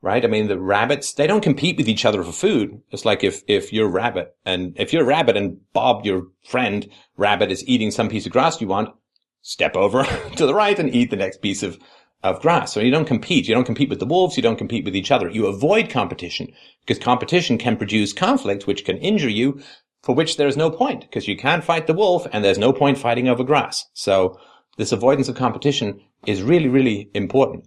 [0.06, 0.24] right?
[0.24, 2.80] I mean, the rabbits, they don't compete with each other for food.
[2.92, 6.28] It's like if, if you're a rabbit and if you're a rabbit and Bob, your
[6.44, 6.88] friend
[7.18, 8.94] rabbit is eating some piece of grass you want,
[9.42, 10.04] step over
[10.36, 11.80] to the right and eat the next piece of
[12.22, 12.74] of grass.
[12.74, 13.48] So you don't compete.
[13.48, 14.36] You don't compete with the wolves.
[14.38, 15.30] You don't compete with each other.
[15.30, 19.62] You avoid competition because competition can produce conflict, which can injure you,
[20.02, 22.74] for which there is no point because you can't fight the wolf and there's no
[22.74, 23.86] point fighting over grass.
[23.94, 24.40] So
[24.78, 27.66] this avoidance of competition is really, really important.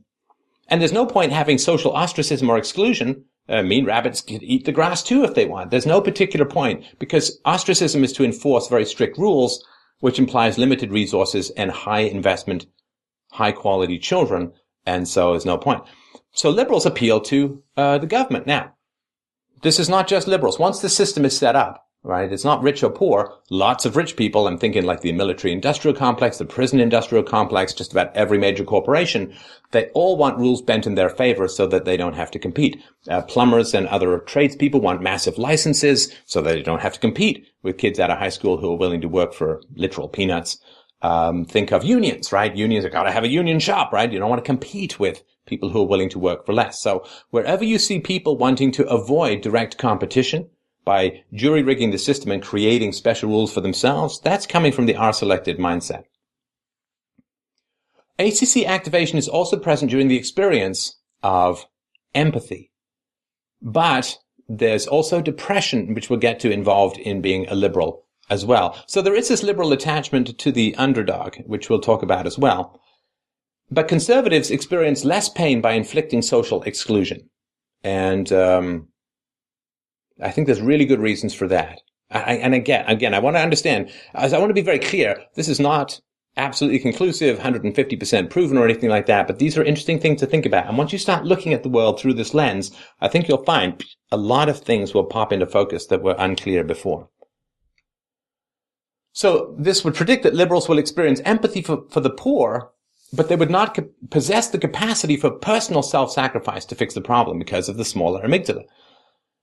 [0.68, 3.24] And there's no point having social ostracism or exclusion.
[3.48, 5.70] Uh, mean rabbits can eat the grass too if they want.
[5.70, 9.64] There's no particular point because ostracism is to enforce very strict rules,
[10.00, 12.66] which implies limited resources and high investment
[13.32, 14.52] high quality children.
[14.86, 15.82] And so there's no point.
[16.32, 18.46] So liberals appeal to uh, the government.
[18.46, 18.74] Now,
[19.62, 20.58] this is not just liberals.
[20.58, 23.34] Once the system is set up, right, it's not rich or poor.
[23.50, 24.48] Lots of rich people.
[24.48, 28.64] I'm thinking like the military industrial complex, the prison industrial complex, just about every major
[28.64, 29.34] corporation.
[29.72, 32.82] They all want rules bent in their favor so that they don't have to compete.
[33.08, 37.46] Uh, plumbers and other tradespeople want massive licenses so that they don't have to compete
[37.62, 40.58] with kids out of high school who are willing to work for literal peanuts.
[41.02, 42.56] Um, think of unions, right?
[42.56, 44.10] Unions have got to have a union shop, right?
[44.10, 46.80] You don't want to compete with people who are willing to work for less.
[46.80, 50.48] So wherever you see people wanting to avoid direct competition
[50.88, 54.96] by jury rigging the system and creating special rules for themselves, that's coming from the
[54.96, 56.04] R-selected mindset.
[58.18, 61.66] ACC activation is also present during the experience of
[62.14, 62.70] empathy.
[63.60, 64.16] But
[64.48, 68.82] there's also depression, which we'll get to involved in being a liberal as well.
[68.86, 72.80] So there is this liberal attachment to the underdog, which we'll talk about as well.
[73.70, 77.28] But conservatives experience less pain by inflicting social exclusion.
[77.84, 78.87] And um,
[80.20, 81.80] I think there's really good reasons for that.
[82.10, 85.24] I, and again, again, I want to understand, as I want to be very clear,
[85.34, 86.00] this is not
[86.36, 90.46] absolutely conclusive, 150% proven or anything like that, but these are interesting things to think
[90.46, 90.66] about.
[90.66, 93.84] And once you start looking at the world through this lens, I think you'll find
[94.10, 97.10] a lot of things will pop into focus that were unclear before.
[99.12, 102.70] So this would predict that liberals will experience empathy for, for the poor,
[103.12, 107.38] but they would not co- possess the capacity for personal self-sacrifice to fix the problem
[107.38, 108.62] because of the smaller amygdala.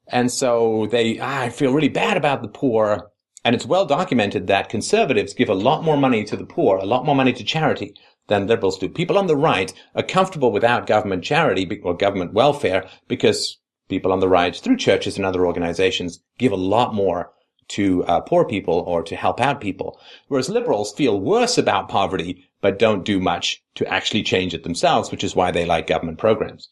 [0.08, 3.12] And so they, ah, I feel really bad about the poor.
[3.44, 6.86] And it's well documented that conservatives give a lot more money to the poor, a
[6.86, 7.94] lot more money to charity
[8.28, 8.89] than liberals do.
[8.89, 14.20] People on the right are comfortable without government charity or government welfare because people on
[14.20, 17.32] the right, through churches and other organizations, give a lot more
[17.68, 20.00] to uh, poor people or to help out people.
[20.28, 25.12] Whereas liberals feel worse about poverty, but don't do much to actually change it themselves,
[25.12, 26.70] which is why they like government programs.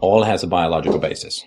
[0.00, 1.44] All has a biological basis.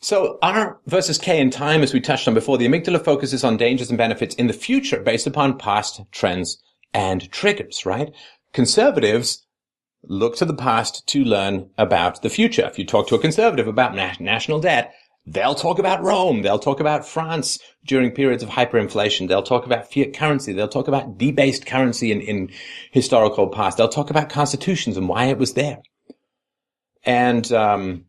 [0.00, 3.56] So R versus K in time, as we touched on before, the amygdala focuses on
[3.56, 6.60] dangers and benefits in the future based upon past trends
[6.92, 8.12] and triggers, right?
[8.52, 9.46] Conservatives
[10.02, 12.66] look to the past to learn about the future.
[12.66, 14.92] If you talk to a conservative about na- national debt,
[15.24, 16.42] they'll talk about Rome.
[16.42, 19.28] They'll talk about France during periods of hyperinflation.
[19.28, 20.52] They'll talk about fiat currency.
[20.52, 22.50] They'll talk about debased currency in, in
[22.90, 23.76] historical past.
[23.76, 25.78] They'll talk about constitutions and why it was there.
[27.04, 28.06] And, um,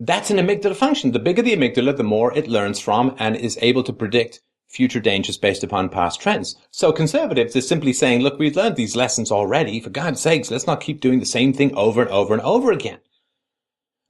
[0.00, 1.12] that's an amygdala function.
[1.12, 5.00] The bigger the amygdala, the more it learns from and is able to predict future
[5.00, 6.56] dangers based upon past trends.
[6.70, 9.80] So conservatives is simply saying, look, we've learned these lessons already.
[9.80, 12.72] For God's sakes, let's not keep doing the same thing over and over and over
[12.72, 13.00] again.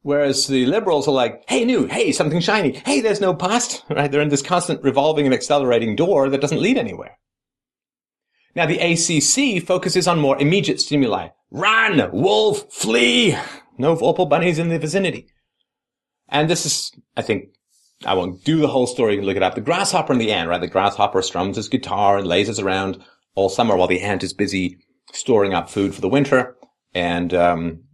[0.03, 2.73] Whereas the liberals are like, hey, new, hey, something shiny.
[2.73, 4.11] Hey, there's no past, right?
[4.11, 7.19] They're in this constant revolving and accelerating door that doesn't lead anywhere.
[8.55, 11.29] Now, the ACC focuses on more immediate stimuli.
[11.51, 13.37] Run, wolf, flee.
[13.77, 15.27] No Vorpal bunnies in the vicinity.
[16.29, 17.49] And this is, I think,
[18.05, 19.15] I won't do the whole story.
[19.15, 19.55] You can look it up.
[19.55, 20.61] The grasshopper and the ant, right?
[20.61, 23.03] The grasshopper strums his guitar and lazes around
[23.35, 24.79] all summer while the ant is busy
[25.13, 26.57] storing up food for the winter.
[26.95, 27.85] And, um,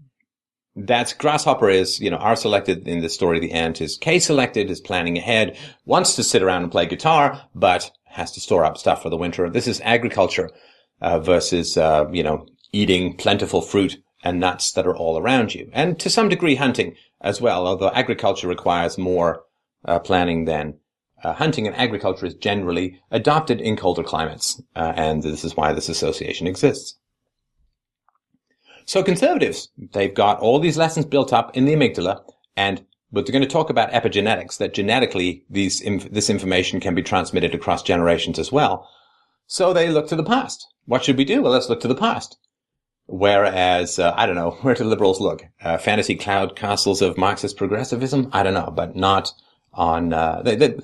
[0.77, 3.41] that's grasshopper is, you know, R selected in the story.
[3.41, 7.43] The ant is K selected, is planning ahead, wants to sit around and play guitar,
[7.55, 9.49] but has to store up stuff for the winter.
[9.49, 10.51] This is agriculture,
[11.01, 15.71] uh, versus, uh, you know, eating plentiful fruit and nuts that are all around you.
[15.73, 19.45] And to some degree hunting as well, although agriculture requires more
[19.85, 20.79] uh, planning than
[21.23, 25.73] uh, hunting and agriculture is generally adopted in colder climates, uh, and this is why
[25.73, 26.99] this association exists.
[28.85, 32.23] So conservatives, they've got all these lessons built up in the amygdala,
[32.57, 36.95] and but they're going to talk about epigenetics, that genetically these inf- this information can
[36.95, 38.89] be transmitted across generations as well.
[39.47, 40.67] So they look to the past.
[40.85, 41.43] What should we do?
[41.43, 42.37] Well, let's look to the past.
[43.09, 45.45] Whereas, uh, I don't know, where do liberals look?
[45.63, 48.31] Uh, fantasy cloud castles of Marxist progressivism?
[48.33, 49.33] I don't know, but not
[49.73, 50.83] on uh, the,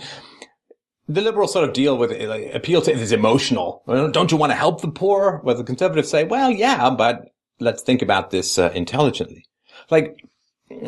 [1.09, 3.83] liberals sort of deal with it, like, appeal to it as emotional.
[3.87, 5.41] Well, don't you want to help the poor?
[5.43, 9.47] Where the conservatives say, well, yeah, but let's think about this uh, intelligently.
[9.91, 10.23] Like,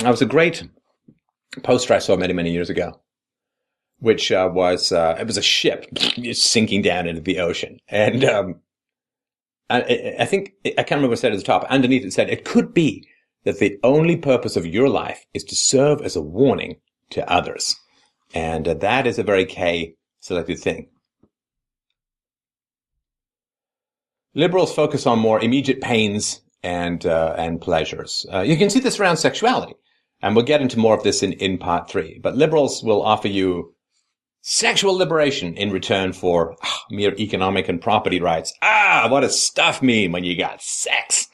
[0.05, 0.63] I was a great
[1.63, 3.01] poster I saw many, many years ago,
[3.99, 5.87] which uh, was uh, it was a ship
[6.33, 8.61] sinking down into the ocean, and um,
[9.71, 11.65] I, I, think I can't remember what said at the top.
[11.71, 13.07] Underneath it said, "It could be
[13.45, 16.77] that the only purpose of your life is to serve as a warning
[17.11, 17.77] to others."
[18.35, 20.89] And uh, that is a very K selected thing.
[24.35, 28.27] Liberals focus on more immediate pains and uh, and pleasures.
[28.33, 29.75] Uh, you can see this around sexuality,
[30.23, 32.19] and we'll get into more of this in, in part three.
[32.19, 33.74] But liberals will offer you
[34.47, 38.53] sexual liberation in return for ah, mere economic and property rights.
[38.61, 41.29] Ah, what does stuff mean when you got sex?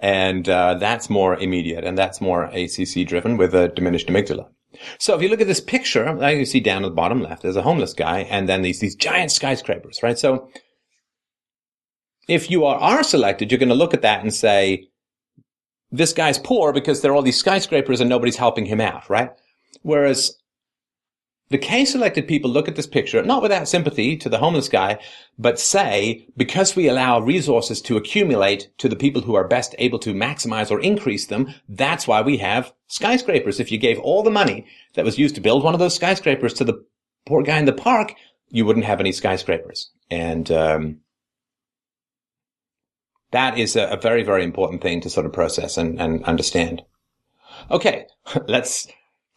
[0.00, 4.46] And uh, that's more immediate, and that's more ACC driven with a diminished amygdala.
[4.98, 7.42] So if you look at this picture, like you see down at the bottom left,
[7.42, 10.16] there's a homeless guy and then these, these giant skyscrapers, right?
[10.16, 10.48] So
[12.28, 14.88] if you are, R selected, you're going to look at that and say,
[15.90, 19.30] this guy's poor because there are all these skyscrapers and nobody's helping him out, right?
[19.82, 20.38] Whereas
[21.50, 24.98] the K-selected people look at this picture, not without sympathy to the homeless guy,
[25.38, 29.98] but say, because we allow resources to accumulate to the people who are best able
[30.00, 33.60] to maximize or increase them, that's why we have skyscrapers.
[33.60, 36.52] If you gave all the money that was used to build one of those skyscrapers
[36.54, 36.84] to the
[37.26, 38.14] poor guy in the park,
[38.50, 39.90] you wouldn't have any skyscrapers.
[40.10, 41.00] And, um,
[43.30, 46.82] that is a, a very, very important thing to sort of process and, and understand.
[47.70, 48.06] Okay,
[48.48, 48.88] let's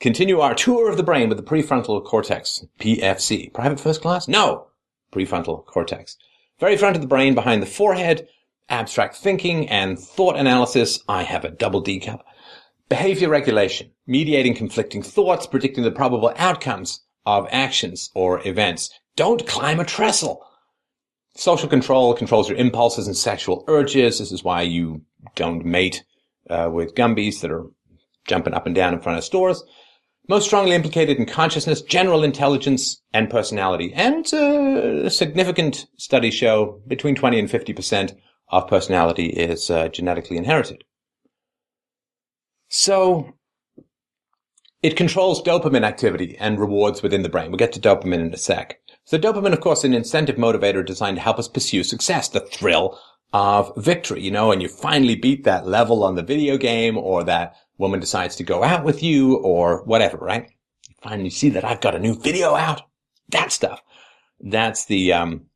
[0.01, 3.53] Continue our tour of the brain with the prefrontal cortex, PFC.
[3.53, 4.27] Private first class?
[4.27, 4.65] No!
[5.13, 6.17] Prefrontal cortex.
[6.59, 8.27] Very front of the brain behind the forehead,
[8.67, 11.03] abstract thinking and thought analysis.
[11.07, 12.25] I have a double D cup.
[12.89, 18.89] Behavior regulation, mediating conflicting thoughts, predicting the probable outcomes of actions or events.
[19.15, 20.43] Don't climb a trestle.
[21.35, 24.17] Social control controls your impulses and sexual urges.
[24.17, 25.03] This is why you
[25.35, 26.03] don't mate
[26.49, 27.67] uh, with Gumbies that are
[28.25, 29.63] jumping up and down in front of stores
[30.27, 33.93] most strongly implicated in consciousness, general intelligence, and personality.
[33.93, 38.15] And uh, significant studies show between 20 and 50%
[38.49, 40.83] of personality is uh, genetically inherited.
[42.69, 43.33] So
[44.81, 47.51] it controls dopamine activity and rewards within the brain.
[47.51, 48.79] We'll get to dopamine in a sec.
[49.03, 52.99] So dopamine, of course, an incentive motivator designed to help us pursue success, the thrill
[53.33, 57.23] of victory, you know, and you finally beat that level on the video game or
[57.23, 60.49] that woman decides to go out with you or whatever, right?
[60.87, 62.83] You finally see that I've got a new video out.
[63.29, 63.81] That stuff.
[64.39, 65.47] That's the, um,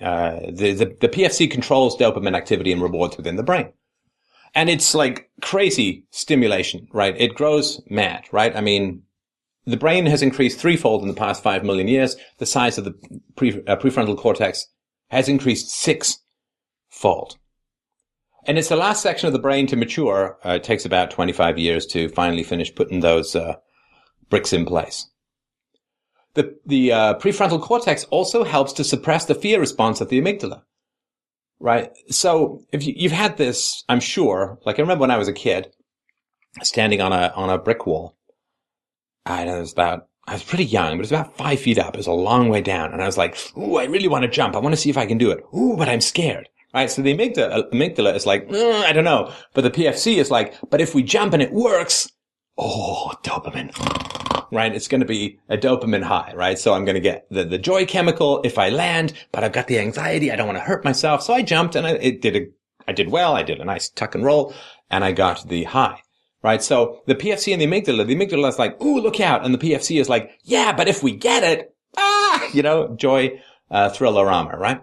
[0.00, 3.72] uh, the, the, the PFC controls dopamine activity and rewards within the brain.
[4.54, 7.14] And it's like crazy stimulation, right?
[7.18, 8.54] It grows mad, right?
[8.54, 9.02] I mean,
[9.66, 12.16] the brain has increased threefold in the past five million years.
[12.38, 12.94] The size of the
[13.36, 14.66] pre, uh, prefrontal cortex
[15.10, 17.36] has increased six-fold.
[18.44, 20.38] And it's the last section of the brain to mature.
[20.44, 23.56] Uh, it takes about 25 years to finally finish putting those uh,
[24.30, 25.08] bricks in place.
[26.34, 30.62] The, the uh, prefrontal cortex also helps to suppress the fear response of the amygdala.
[31.58, 31.90] Right?
[32.08, 35.32] So if you, you've had this, I'm sure, like I remember when I was a
[35.32, 35.74] kid,
[36.62, 38.16] standing on a, on a brick wall.
[39.26, 41.78] I know it was about, I was pretty young, but it was about five feet
[41.78, 41.94] up.
[41.94, 42.92] It was a long way down.
[42.92, 44.56] And I was like, ooh, I really want to jump.
[44.56, 45.44] I want to see if I can do it.
[45.54, 46.48] Ooh, but I'm scared.
[46.72, 46.90] Right.
[46.90, 49.32] So the amygdala, amygdala is like, mm, I don't know.
[49.54, 52.10] But the PFC is like, but if we jump and it works,
[52.56, 53.72] oh, dopamine.
[54.52, 54.74] Right.
[54.74, 56.32] It's going to be a dopamine high.
[56.34, 56.58] Right.
[56.58, 59.66] So I'm going to get the, the joy chemical if I land, but I've got
[59.66, 60.30] the anxiety.
[60.30, 61.22] I don't want to hurt myself.
[61.22, 62.46] So I jumped and I, it did a,
[62.86, 63.34] I did well.
[63.34, 64.54] I did a nice tuck and roll
[64.90, 66.00] and I got the high.
[66.42, 66.62] Right.
[66.62, 69.44] So the PFC and the amygdala, the amygdala is like, ooh, look out.
[69.44, 73.40] And the PFC is like, yeah, but if we get it, ah, you know, joy,
[73.70, 74.80] uh, thriller-rama, right?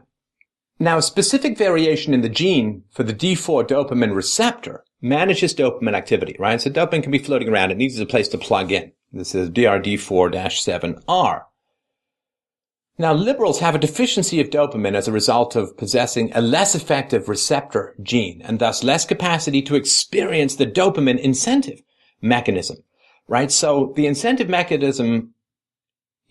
[0.80, 6.36] Now, a specific variation in the gene for the D4 dopamine receptor manages dopamine activity,
[6.38, 6.62] right?
[6.62, 7.72] So dopamine can be floating around.
[7.72, 8.92] It needs a place to plug in.
[9.12, 11.44] This is DRD4-7R.
[13.00, 17.30] Now, liberals have a deficiency of dopamine as a result of possessing a less effective
[17.30, 21.82] receptor gene and thus less capacity to experience the dopamine incentive
[22.22, 22.78] mechanism,
[23.28, 23.52] right?
[23.52, 25.34] So the incentive mechanism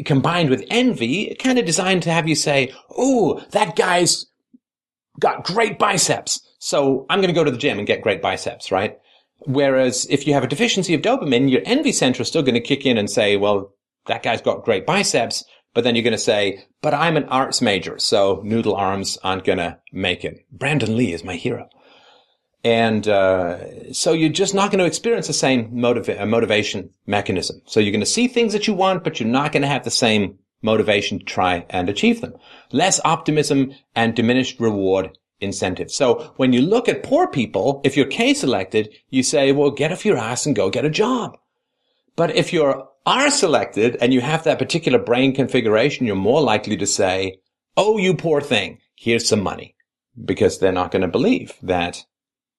[0.04, 4.26] combined with envy, kind of designed to have you say, "Oh, that guy's
[5.20, 6.40] got great biceps.
[6.58, 8.98] So I'm going to go to the gym and get great biceps, right?
[9.40, 12.60] Whereas if you have a deficiency of dopamine, your envy center is still going to
[12.60, 13.72] kick in and say, well,
[14.06, 15.44] that guy's got great biceps.
[15.74, 19.44] But then you're going to say, but I'm an arts major, so noodle arms aren't
[19.44, 20.46] going to make it.
[20.50, 21.68] Brandon Lee is my hero.
[22.64, 27.60] And uh, so you're just not going to experience the same motiva- motivation mechanism.
[27.66, 29.84] So you're going to see things that you want, but you're not going to have
[29.84, 32.34] the same motivation to try and achieve them.
[32.70, 35.90] Less optimism and diminished reward incentive.
[35.90, 39.92] So when you look at poor people, if you're K selected, you say, well, get
[39.92, 41.38] off your ass and go get a job.
[42.16, 46.76] But if you're R selected and you have that particular brain configuration, you're more likely
[46.76, 47.38] to say,
[47.76, 49.74] oh, you poor thing, here's some money.
[50.22, 52.04] Because they're not going to believe that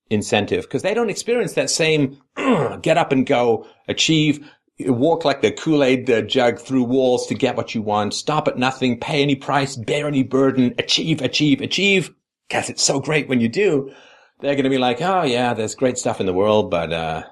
[0.09, 2.21] incentive because they don't experience that same
[2.81, 4.47] get up and go, achieve,
[4.79, 8.57] walk like the Kool-Aid uh, jug through walls to get what you want, stop at
[8.57, 12.13] nothing, pay any price, bear any burden, achieve, achieve, achieve.
[12.49, 13.91] Cause it's so great when you do.
[14.39, 17.23] They're going to be like, oh yeah, there's great stuff in the world, but, uh,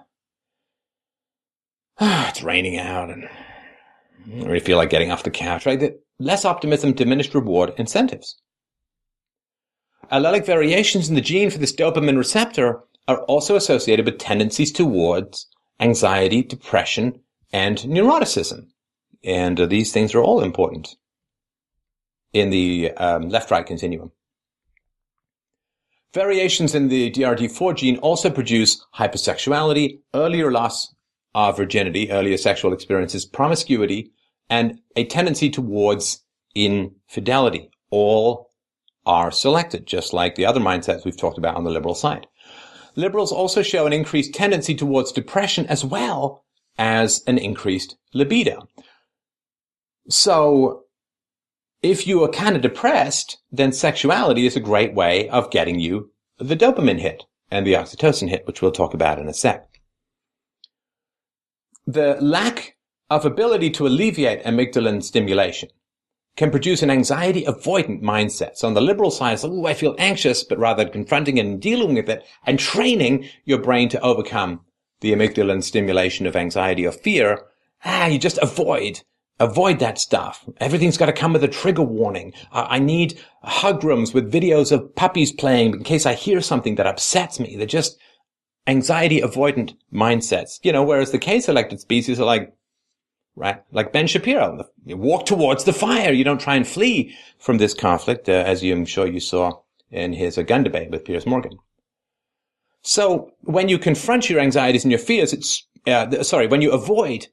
[2.02, 5.94] it's raining out and I really feel like getting off the couch, right?
[6.20, 8.42] Less optimism, diminished reward, incentives.
[10.12, 15.48] Allelic variations in the gene for this dopamine receptor are also associated with tendencies towards
[15.80, 17.20] anxiety, depression,
[17.56, 18.68] and neuroticism.
[19.24, 20.98] And uh, these things R all important
[22.34, 24.12] in the um, left-right continuum.
[26.14, 30.94] Variations in the DRD4 gene also produce hypersexuality, earlier loss
[31.34, 34.12] of virginity, earlier sexual experiences, promiscuity,
[34.50, 36.26] and a tendency towards
[36.56, 37.70] infidelity.
[37.90, 38.50] All
[39.06, 42.28] are selected, just like the other mindsets we've talked about on the liberal side.
[42.98, 46.45] Liberals also show an increased tendency towards depression as well
[46.78, 48.68] as an increased libido.
[50.10, 50.84] So
[51.82, 56.12] if you are kind of depressed, then sexuality is a great way of getting you
[56.38, 59.68] the dopamine hit and the oxytocin hit, which we'll talk about in a sec.
[61.88, 62.76] The lack
[63.10, 65.70] of ability to alleviate amygdalin stimulation
[66.36, 68.56] can produce an anxiety avoidant mindset.
[68.56, 71.62] So on the liberal side, it's, like, oh, I feel anxious, but rather confronting and
[71.62, 74.62] dealing with it and training your brain to overcome
[75.06, 77.46] the amygdalin stimulation of anxiety or fear.
[77.84, 79.02] Ah, you just avoid,
[79.40, 80.44] avoid that stuff.
[80.60, 82.34] Everything's got to come with a trigger warning.
[82.52, 86.88] I need hug rooms with videos of puppies playing in case I hear something that
[86.88, 87.56] upsets me.
[87.56, 88.00] They're just
[88.66, 90.60] anxiety avoidant mindsets.
[90.64, 92.52] You know, whereas the K selected species are like,
[93.36, 93.62] right?
[93.72, 96.12] Like Ben Shapiro, you walk towards the fire.
[96.12, 99.60] You don't try and flee from this conflict, uh, as you, I'm sure you saw
[99.92, 101.60] in his uh, gun debate with Piers Morgan.
[102.86, 107.28] So when you confront your anxieties and your fears, it's, uh, sorry, when you avoid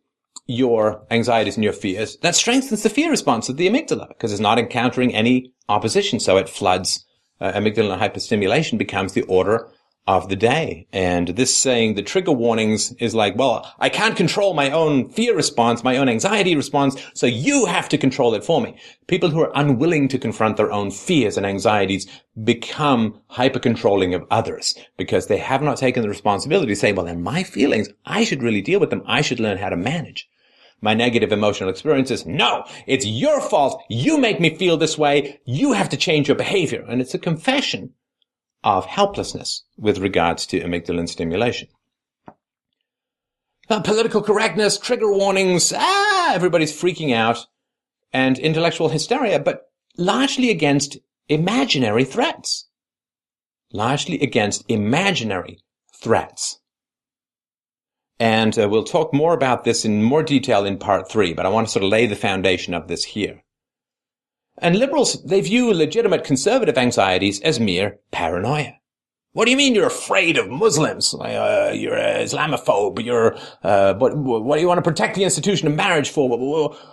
[0.46, 4.40] your anxieties and your fears, that strengthens the fear response of the amygdala because it's
[4.40, 6.18] not encountering any opposition.
[6.20, 7.04] So it floods
[7.42, 9.68] uh, amygdala hyperstimulation becomes the order
[10.06, 10.86] of the day.
[10.92, 15.34] And this saying the trigger warnings is like, well, I can't control my own fear
[15.34, 18.76] response, my own anxiety response, so you have to control it for me.
[19.06, 22.08] People who are unwilling to confront their own fears and anxieties
[22.42, 27.06] become hyper controlling of others because they have not taken the responsibility to say, well,
[27.06, 29.02] then my feelings, I should really deal with them.
[29.06, 30.28] I should learn how to manage
[30.80, 32.26] my negative emotional experiences.
[32.26, 33.80] No, it's your fault.
[33.88, 35.40] You make me feel this way.
[35.44, 36.84] You have to change your behavior.
[36.88, 37.94] And it's a confession
[38.64, 41.68] of helplessness with regards to amygdala stimulation.
[43.68, 47.46] Uh, political correctness, trigger warnings, ah, everybody's freaking out,
[48.12, 50.98] and intellectual hysteria, but largely against
[51.28, 52.68] imaginary threats.
[53.72, 55.58] Largely against imaginary
[55.94, 56.58] threats.
[58.18, 61.48] And uh, we'll talk more about this in more detail in part three, but I
[61.48, 63.42] want to sort of lay the foundation of this here.
[64.58, 68.74] And liberals, they view legitimate conservative anxieties as mere paranoia.
[69.34, 71.14] What do you mean you're afraid of Muslims?
[71.14, 73.02] Uh, you're an Islamophobe.
[73.02, 76.28] You're, uh, what, what do you want to protect the institution of marriage for?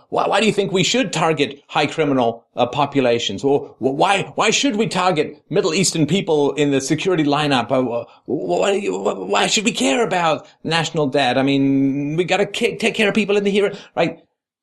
[0.07, 3.43] Why, why do you think we should target high criminal uh, populations?
[3.43, 7.72] Or why, why should we target Middle Eastern people in the security lineup?
[7.72, 11.38] Uh, why, why should we care about national debt?
[11.38, 14.18] I mean, we gotta take care of people in the here, right?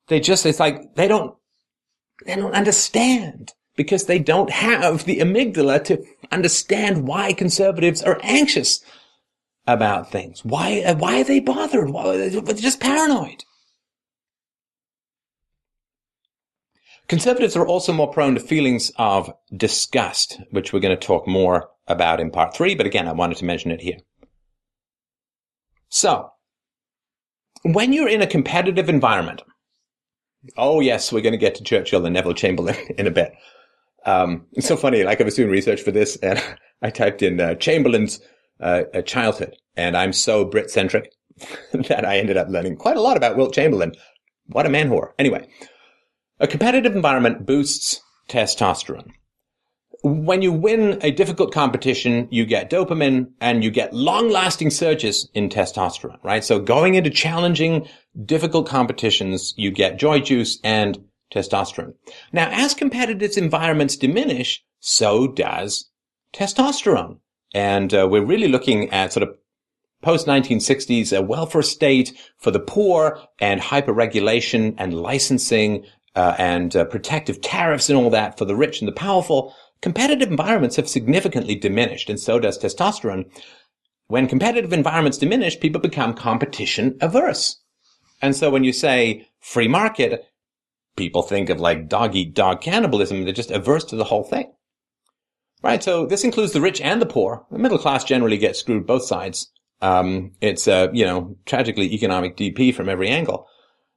[0.07, 1.35] They just, it's like, they don't
[2.25, 8.83] they don't understand because they don't have the amygdala to understand why conservatives are anxious
[9.67, 10.43] about things.
[10.43, 11.89] Why, uh, why are they bothered?
[11.89, 13.43] Why, they're just paranoid.
[17.07, 21.69] Conservatives are also more prone to feelings of disgust, which we're going to talk more
[21.87, 23.97] about in part three, but again, I wanted to mention it here.
[25.87, 26.31] So,
[27.63, 29.41] when you're in a competitive environment,
[30.55, 33.33] Oh yes, we're going to get to Churchill and Neville Chamberlain in a bit.
[34.05, 35.03] Um, it's so funny.
[35.03, 36.41] Like I was doing research for this, and
[36.81, 38.19] I typed in uh, Chamberlain's
[38.59, 41.11] uh, childhood, and I'm so Brit centric
[41.73, 43.93] that I ended up learning quite a lot about Wilt Chamberlain.
[44.47, 45.11] What a man whore.
[45.19, 45.47] Anyway,
[46.39, 49.11] a competitive environment boosts testosterone
[50.03, 55.29] when you win a difficult competition, you get dopamine and you get long lasting surges
[55.33, 56.43] in testosterone, right?
[56.43, 57.87] So going into challenging,
[58.25, 60.97] difficult competitions, you get joy juice and
[61.33, 61.93] testosterone.
[62.31, 65.89] Now, as competitive environments diminish, so does
[66.33, 67.19] testosterone.
[67.53, 69.35] And uh, we're really looking at sort of
[70.01, 76.85] post 1960s a welfare state for the poor and hyperregulation and licensing uh, and uh,
[76.85, 81.55] protective tariffs and all that for the rich and the powerful competitive environments have significantly
[81.55, 83.25] diminished, and so does testosterone.
[84.07, 87.61] When competitive environments diminish, people become competition averse.
[88.21, 90.25] And so when you say free market,
[90.95, 93.23] people think of like dog eat dog cannibalism.
[93.23, 94.51] They're just averse to the whole thing.
[95.63, 95.83] Right.
[95.83, 97.45] So this includes the rich and the poor.
[97.51, 99.51] The middle class generally gets screwed both sides.
[99.81, 103.47] Um, it's a, you know, tragically economic DP from every angle.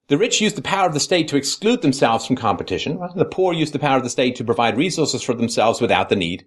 [0.08, 2.98] The rich use the power of the state to exclude themselves from competition.
[3.14, 6.16] The poor use the power of the state to provide resources for themselves without the
[6.16, 6.46] need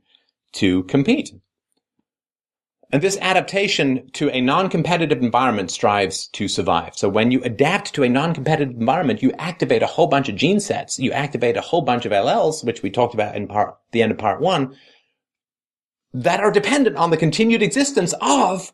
[0.53, 1.31] to compete.
[2.93, 6.95] And this adaptation to a non-competitive environment strives to survive.
[6.95, 10.59] So when you adapt to a non-competitive environment, you activate a whole bunch of gene
[10.59, 10.99] sets.
[10.99, 14.11] You activate a whole bunch of alleles, which we talked about in part, the end
[14.11, 14.77] of part one,
[16.13, 18.71] that are dependent on the continued existence of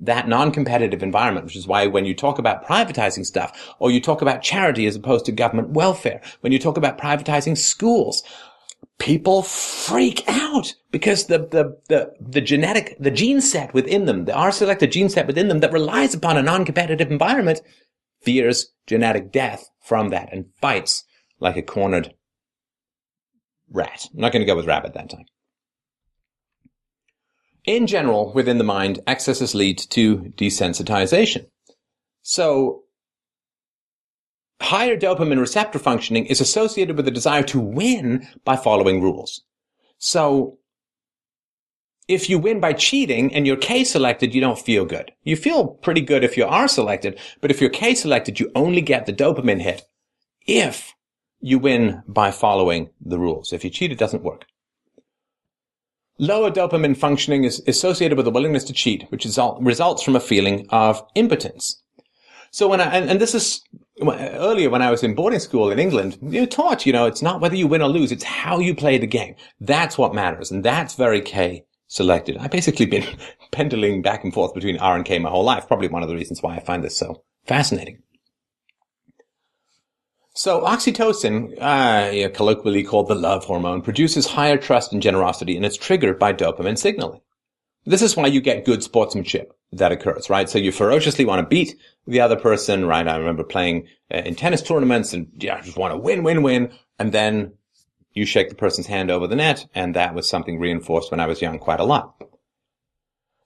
[0.00, 4.20] that non-competitive environment, which is why when you talk about privatizing stuff, or you talk
[4.20, 8.24] about charity as opposed to government welfare, when you talk about privatizing schools,
[9.00, 14.34] people freak out because the, the, the, the genetic, the gene set within them, the
[14.34, 17.60] R-selected gene set within them that relies upon a non-competitive environment
[18.22, 21.04] fears genetic death from that and fights
[21.40, 22.14] like a cornered
[23.70, 24.06] rat.
[24.14, 25.24] I'm not going to go with rabbit that time.
[27.64, 31.46] In general, within the mind, excesses lead to desensitization.
[32.22, 32.84] So,
[34.60, 39.42] higher dopamine receptor functioning is associated with the desire to win by following rules.
[39.98, 40.58] So,
[42.08, 45.12] if you win by cheating and you're K selected, you don't feel good.
[45.22, 48.80] You feel pretty good if you are selected, but if you're K selected, you only
[48.80, 49.82] get the dopamine hit
[50.46, 50.94] if
[51.40, 53.52] you win by following the rules.
[53.52, 54.46] If you cheat, it doesn't work.
[56.18, 60.66] Lower dopamine functioning is associated with a willingness to cheat, which results from a feeling
[60.68, 61.80] of impotence.
[62.50, 63.62] So when I, and, and, this is
[64.02, 67.40] earlier when I was in boarding school in England, you're taught, you know, it's not
[67.40, 69.34] whether you win or lose, it's how you play the game.
[69.60, 70.50] That's what matters.
[70.50, 72.36] And that's very K selected.
[72.38, 73.04] I've basically been
[73.52, 75.66] pendling back and forth between R and K my whole life.
[75.66, 78.02] Probably one of the reasons why I find this so fascinating.
[80.34, 85.76] So oxytocin, uh, colloquially called the love hormone, produces higher trust and generosity and it's
[85.76, 87.20] triggered by dopamine signaling.
[87.86, 90.48] This is why you get good sportsmanship that occurs, right?
[90.48, 91.76] So you ferociously want to beat
[92.06, 93.06] the other person, right?
[93.06, 96.72] I remember playing uh, in tennis tournaments and yeah, just want to win, win, win.
[96.98, 97.52] And then
[98.12, 99.66] you shake the person's hand over the net.
[99.74, 102.14] And that was something reinforced when I was young quite a lot.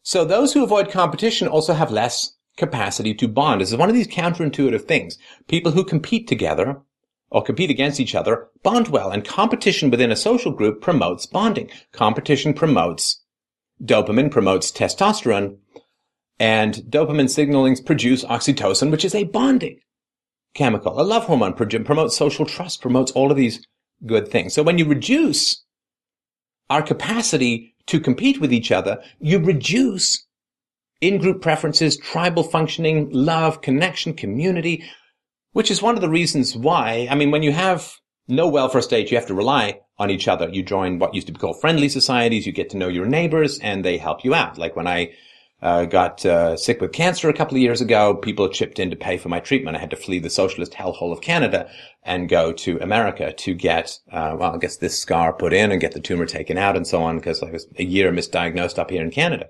[0.02, 3.60] So those who avoid competition also have less capacity to bond.
[3.60, 5.18] This is one of these counterintuitive things.
[5.48, 6.80] People who compete together
[7.30, 11.70] or compete against each other bond well and competition within a social group promotes bonding.
[11.92, 13.23] Competition promotes
[13.82, 15.58] dopamine, promotes testosterone
[16.38, 19.78] and dopamine signalings produce oxytocin, which is a bonding
[20.54, 21.00] chemical.
[21.00, 23.66] A love hormone promotes social trust, promotes all of these
[24.06, 24.54] good things.
[24.54, 25.64] So when you reduce
[26.70, 30.26] our capacity to compete with each other, you reduce
[31.00, 34.82] in-group preferences, tribal functioning, love, connection, community,
[35.52, 37.94] which is one of the reasons why, I mean, when you have
[38.28, 40.48] no welfare state, you have to rely on each other.
[40.48, 42.46] You join what used to be called friendly societies.
[42.46, 44.58] You get to know your neighbors and they help you out.
[44.58, 45.12] Like when I
[45.64, 48.14] uh, got uh, sick with cancer a couple of years ago.
[48.14, 49.76] People chipped in to pay for my treatment.
[49.76, 51.70] I had to flee the socialist hellhole of Canada
[52.02, 55.80] and go to America to get, uh, well, I guess this scar put in and
[55.80, 58.90] get the tumor taken out and so on because I was a year misdiagnosed up
[58.90, 59.48] here in Canada.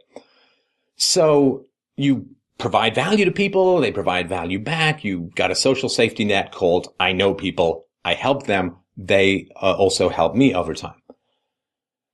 [0.95, 1.65] So
[1.97, 3.81] you provide value to people.
[3.81, 5.03] They provide value back.
[5.03, 7.84] You got a social safety net called I know people.
[8.05, 8.77] I help them.
[8.97, 11.01] They uh, also help me over time.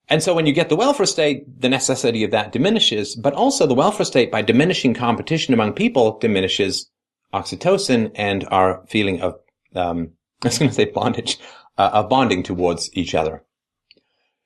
[0.08, 3.66] And so when you get the welfare state, the necessity of that diminishes, but also
[3.66, 6.90] the welfare state by diminishing competition among people diminishes
[7.32, 9.38] oxytocin and our feeling of,
[9.76, 10.10] um,
[10.42, 11.38] I was going to say bondage,
[11.78, 13.44] uh, of bonding towards each other.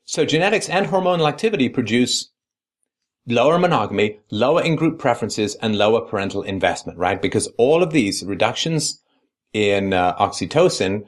[0.04, 2.30] So genetics and hormonal activity produce
[3.26, 7.22] lower monogamy, lower in-group preferences, and lower parental investment, right?
[7.22, 9.00] Because all of these reductions
[9.54, 11.06] in uh, oxytocin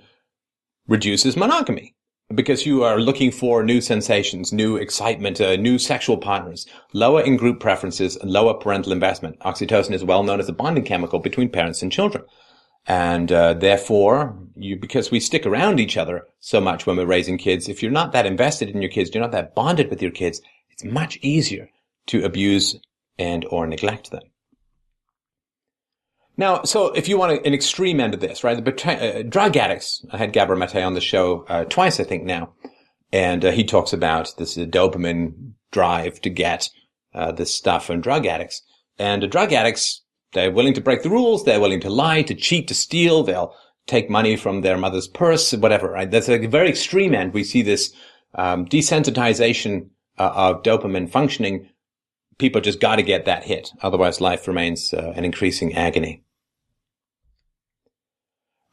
[0.88, 1.94] reduces monogamy
[2.34, 7.60] because you are looking for new sensations, new excitement, uh, new sexual partners, lower in-group
[7.60, 9.38] preferences, and lower parental investment.
[9.40, 12.24] Oxytocin is well known as a bonding chemical between parents and children.
[12.88, 17.38] And uh, therefore, you because we stick around each other so much when we're raising
[17.38, 20.12] kids, if you're not that invested in your kids, you're not that bonded with your
[20.12, 21.68] kids, it's much easier
[22.06, 22.76] to abuse
[23.18, 24.22] and or neglect them.
[26.36, 28.62] Now, so if you want an extreme end of this, right?
[28.62, 30.04] The uh, drug addicts.
[30.12, 32.52] I had Gabor Mate on the show uh, twice, I think now,
[33.12, 36.68] and uh, he talks about this dopamine drive to get
[37.14, 38.62] uh, this stuff from drug addicts.
[38.98, 41.44] And drug addicts, they're willing to break the rules.
[41.44, 43.22] They're willing to lie, to cheat, to steal.
[43.22, 43.54] They'll
[43.86, 45.90] take money from their mother's purse, whatever.
[45.90, 46.10] Right?
[46.10, 47.32] That's a very extreme end.
[47.32, 47.94] We see this
[48.34, 51.70] um, desensitization uh, of dopamine functioning.
[52.38, 56.22] People just got to get that hit, otherwise life remains uh, an increasing agony.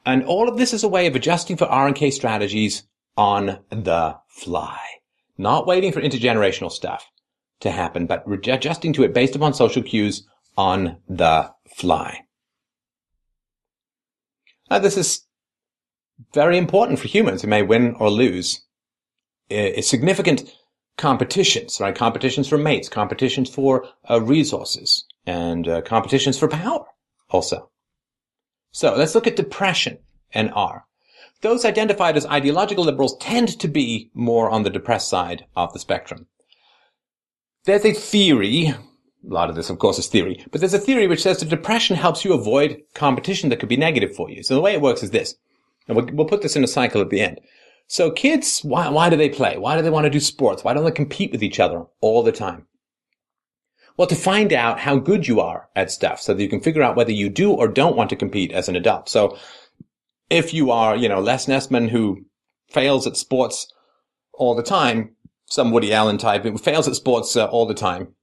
[0.05, 2.83] And all of this is a way of adjusting for R&K strategies
[3.15, 4.79] on the fly.
[5.37, 7.09] Not waiting for intergenerational stuff
[7.61, 12.25] to happen, but adjusting to it based upon social cues on the fly.
[14.69, 15.25] Now, this is
[16.33, 18.61] very important for humans who may win or lose.
[19.49, 20.53] It's significant
[20.97, 21.95] competitions, right?
[21.95, 26.85] Competitions for mates, competitions for uh, resources, and uh, competitions for power
[27.29, 27.69] also.
[28.71, 29.99] So let's look at depression
[30.33, 30.85] and R.
[31.41, 35.79] Those identified as ideological liberals tend to be more on the depressed side of the
[35.79, 36.27] spectrum.
[37.65, 38.77] There's a theory, a
[39.21, 41.95] lot of this of course is theory, but there's a theory which says that depression
[41.95, 44.43] helps you avoid competition that could be negative for you.
[44.43, 45.35] So the way it works is this,
[45.87, 47.39] and we'll, we'll put this in a cycle at the end.
[47.87, 49.57] So kids, why, why do they play?
[49.57, 50.63] Why do they want to do sports?
[50.63, 52.67] Why don't they compete with each other all the time?
[53.97, 56.81] Well, to find out how good you are at stuff so that you can figure
[56.81, 59.07] out whether you do or don't want to compete as an adult.
[59.07, 59.37] So
[60.29, 62.25] if you are, you know, Les Nessman who
[62.71, 63.71] fails at sports
[64.33, 65.15] all the time,
[65.45, 68.15] some Woody Allen type who fails at sports uh, all the time,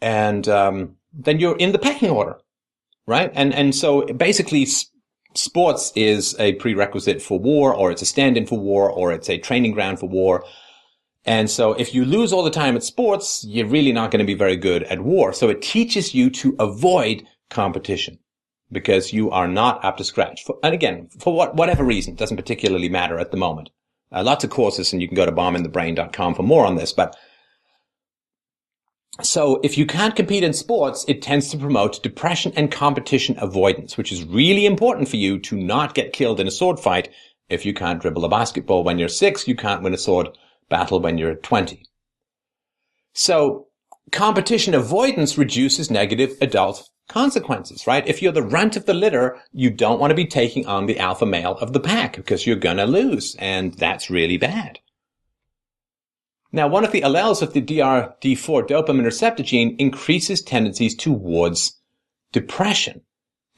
[0.00, 2.38] and um, then you're in the pecking order,
[3.06, 3.30] right?
[3.34, 4.66] And and so basically,
[5.34, 9.38] sports is a prerequisite for war, or it's a stand-in for war, or it's a
[9.38, 10.44] training ground for war.
[11.24, 14.26] And so if you lose all the time at sports, you're really not going to
[14.26, 15.32] be very good at war.
[15.32, 18.18] So it teaches you to avoid competition
[18.72, 20.42] because you are not up to scratch.
[20.44, 23.70] For, and again, for what, whatever reason, it doesn't particularly matter at the moment.
[24.10, 27.16] Uh, lots of courses and you can go to bombinthebrain.com for more on this, but
[29.20, 33.98] so if you can't compete in sports, it tends to promote depression and competition avoidance,
[33.98, 37.10] which is really important for you to not get killed in a sword fight.
[37.50, 40.28] If you can't dribble a basketball when you're six, you can't win a sword
[40.70, 41.84] battle when you're 20.
[43.12, 43.66] So
[44.12, 48.08] competition avoidance reduces negative adult consequences, right?
[48.08, 50.98] If you're the runt of the litter, you don't want to be taking on the
[50.98, 53.36] alpha male of the pack because you're going to lose.
[53.38, 54.78] And that's really bad.
[56.52, 61.80] Now, one of the alleles of the DRD4 dopamine receptor gene increases tendencies towards
[62.30, 63.02] depression.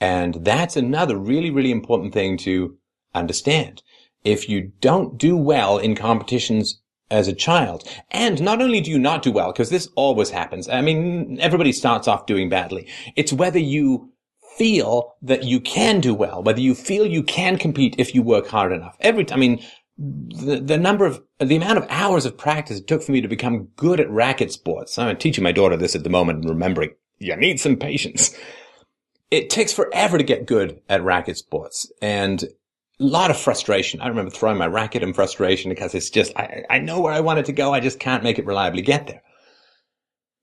[0.01, 2.77] And that's another really, really important thing to
[3.15, 3.83] understand.
[4.23, 6.81] If you don't do well in competitions
[7.11, 7.89] as a child.
[8.11, 10.69] And not only do you not do well, because this always happens.
[10.69, 12.89] I mean, everybody starts off doing badly.
[13.17, 14.11] It's whether you
[14.57, 18.47] feel that you can do well, whether you feel you can compete if you work
[18.47, 18.97] hard enough.
[19.01, 19.63] Every, I mean,
[19.97, 23.29] the, the number of, the amount of hours of practice it took for me to
[23.29, 24.99] become good at racket sports.
[24.99, 28.37] I'm teaching my daughter this at the moment and remembering you need some patience.
[29.31, 31.91] It takes forever to get good at racket sports.
[32.03, 32.43] And
[33.01, 34.01] a lot of frustration.
[34.01, 37.21] I remember throwing my racket in frustration because it's just, I, I know where I
[37.21, 37.73] want it to go.
[37.73, 39.23] I just can't make it reliably get there.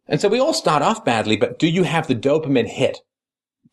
[0.08, 3.00] And so we all start off badly, but do you have the dopamine hit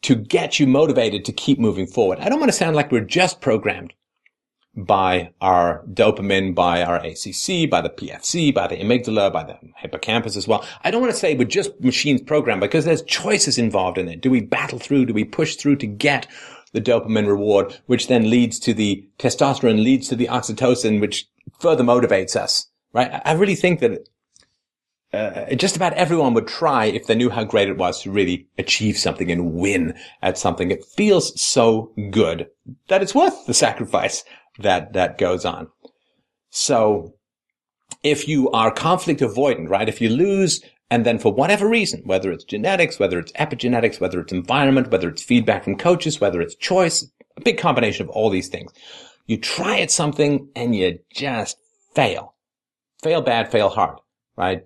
[0.03, 2.19] to get you motivated to keep moving forward?
[2.21, 3.95] I don't want to sound like we're just programmed
[4.87, 10.37] by our dopamine, by our ACC, by the PFC, by the amygdala, by the hippocampus
[10.37, 10.65] as well.
[10.85, 14.21] I don't want to say we're just machines programmed because there's choices involved in it.
[14.21, 15.07] Do we battle through?
[15.07, 16.27] Do we push through to get
[16.73, 21.27] the dopamine reward, which then leads to the testosterone, leads to the oxytocin, which
[21.59, 23.21] further motivates us, right?
[23.25, 24.07] I really think that
[25.13, 28.47] uh, just about everyone would try if they knew how great it was to really
[28.59, 30.71] achieve something and win at something.
[30.71, 32.49] It feels so good
[32.89, 34.23] that it's worth the sacrifice
[34.59, 35.69] that, that goes on.
[36.51, 37.15] So
[38.03, 39.89] if you are conflict avoidant, right?
[39.89, 44.21] If you lose and then for whatever reason, whether it's genetics, whether it's epigenetics, whether
[44.21, 47.07] it's environment, whether it's feedback from coaches, whether it's choice,
[47.37, 48.73] a big combination of all these things,
[49.27, 51.59] you try at something and you just
[51.95, 52.35] fail.
[53.03, 53.99] Fail bad, fail hard,
[54.37, 54.65] right?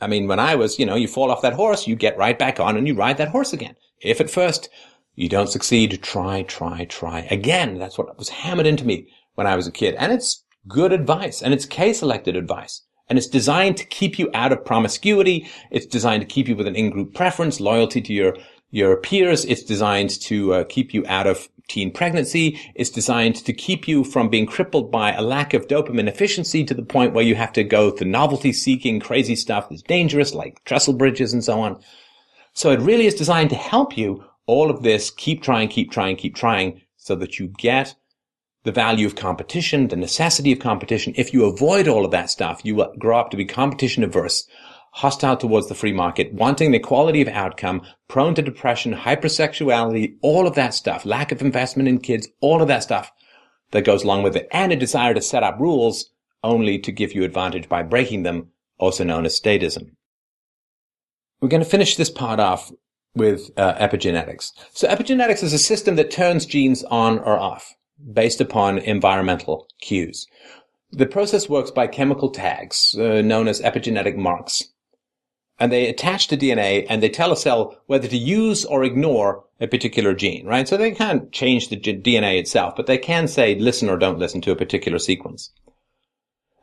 [0.00, 2.38] I mean, when I was, you know, you fall off that horse, you get right
[2.38, 3.74] back on and you ride that horse again.
[4.00, 4.68] If at first
[5.14, 7.78] you don't succeed, try, try, try again.
[7.78, 9.94] That's what was hammered into me when I was a kid.
[9.94, 12.82] And it's good advice and it's K-selected advice.
[13.08, 15.46] And it's designed to keep you out of promiscuity.
[15.70, 18.36] It's designed to keep you with an in-group preference, loyalty to your,
[18.70, 19.44] your peers.
[19.44, 22.58] It's designed to uh, keep you out of teen pregnancy.
[22.74, 26.74] It's designed to keep you from being crippled by a lack of dopamine efficiency to
[26.74, 30.64] the point where you have to go to novelty seeking crazy stuff that's dangerous, like
[30.64, 31.80] trestle bridges and so on.
[32.54, 35.10] So it really is designed to help you all of this.
[35.10, 37.94] Keep trying, keep trying, keep trying so that you get
[38.66, 41.14] the value of competition, the necessity of competition.
[41.16, 44.44] If you avoid all of that stuff, you will grow up to be competition averse,
[44.90, 50.48] hostile towards the free market, wanting the equality of outcome, prone to depression, hypersexuality, all
[50.48, 53.12] of that stuff, lack of investment in kids, all of that stuff
[53.70, 56.10] that goes along with it, and a desire to set up rules
[56.42, 58.48] only to give you advantage by breaking them,
[58.78, 59.92] also known as statism.
[61.40, 62.72] We're going to finish this part off
[63.14, 64.50] with uh, epigenetics.
[64.72, 67.76] So epigenetics is a system that turns genes on or off
[68.12, 70.26] based upon environmental cues.
[70.92, 74.64] The process works by chemical tags, uh, known as epigenetic marks.
[75.58, 79.44] And they attach to DNA and they tell a cell whether to use or ignore
[79.58, 80.68] a particular gene, right?
[80.68, 84.42] So they can't change the DNA itself, but they can say listen or don't listen
[84.42, 85.50] to a particular sequence.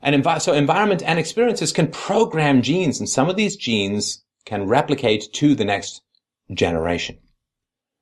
[0.01, 4.67] And envi- so environment and experiences can program genes and some of these genes can
[4.67, 6.01] replicate to the next
[6.53, 7.17] generation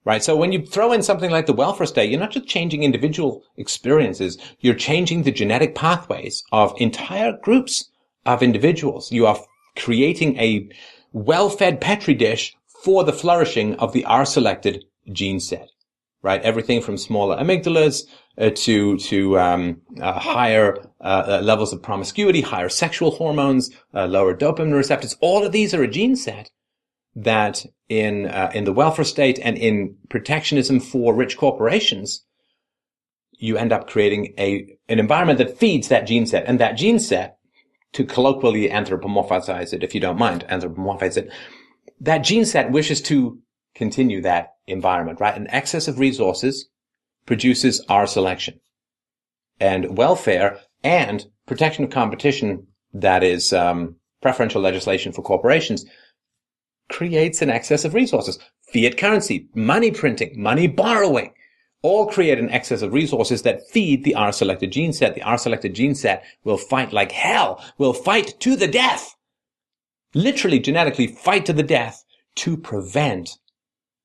[0.06, 0.24] right?
[0.24, 3.44] So when you throw in something like the welfare state, you're not just changing individual
[3.58, 7.90] experiences, you're changing the genetic pathways of entire groups
[8.26, 9.12] of individuals.
[9.12, 9.40] You are
[9.76, 10.70] creating a
[11.14, 15.70] well-fed petri dish for the flourishing of the R-selected gene set,
[16.22, 16.42] right?
[16.42, 18.04] Everything from smaller amygdalas
[18.38, 24.36] uh, to to um, uh, higher uh levels of promiscuity, higher sexual hormones, uh, lower
[24.36, 25.18] dopamine receptors.
[25.20, 26.50] All of these are a gene set
[27.16, 32.26] that in uh, in the welfare state and in protectionism for rich corporations,
[33.32, 37.00] you end up creating a an environment that feeds that gene set, and that gene
[37.00, 37.38] set,
[37.94, 41.30] to colloquially anthropomorphize it, if you don't mind, anthropomorphize it,
[42.00, 43.40] that gene set wishes to
[43.76, 45.36] continue that environment, right?
[45.36, 46.70] An excess of resources
[47.26, 48.60] produces R selection,
[49.60, 52.68] and welfare and protection of competition.
[52.94, 55.86] That is um, preferential legislation for corporations
[56.92, 58.38] creates an excess of resources.
[58.72, 61.34] Fiat currency, money printing, money borrowing,
[61.82, 65.16] all create an excess of resources that feed the R-selected gene set.
[65.16, 69.16] The R-selected gene set will fight like hell, will fight to the death,
[70.14, 72.04] literally genetically fight to the death
[72.36, 73.40] to prevent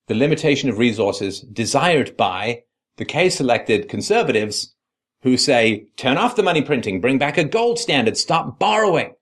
[0.09, 2.63] the limitation of resources desired by
[2.97, 4.75] the K-selected conservatives
[5.23, 9.15] who say, turn off the money printing, bring back a gold standard, stop borrowing,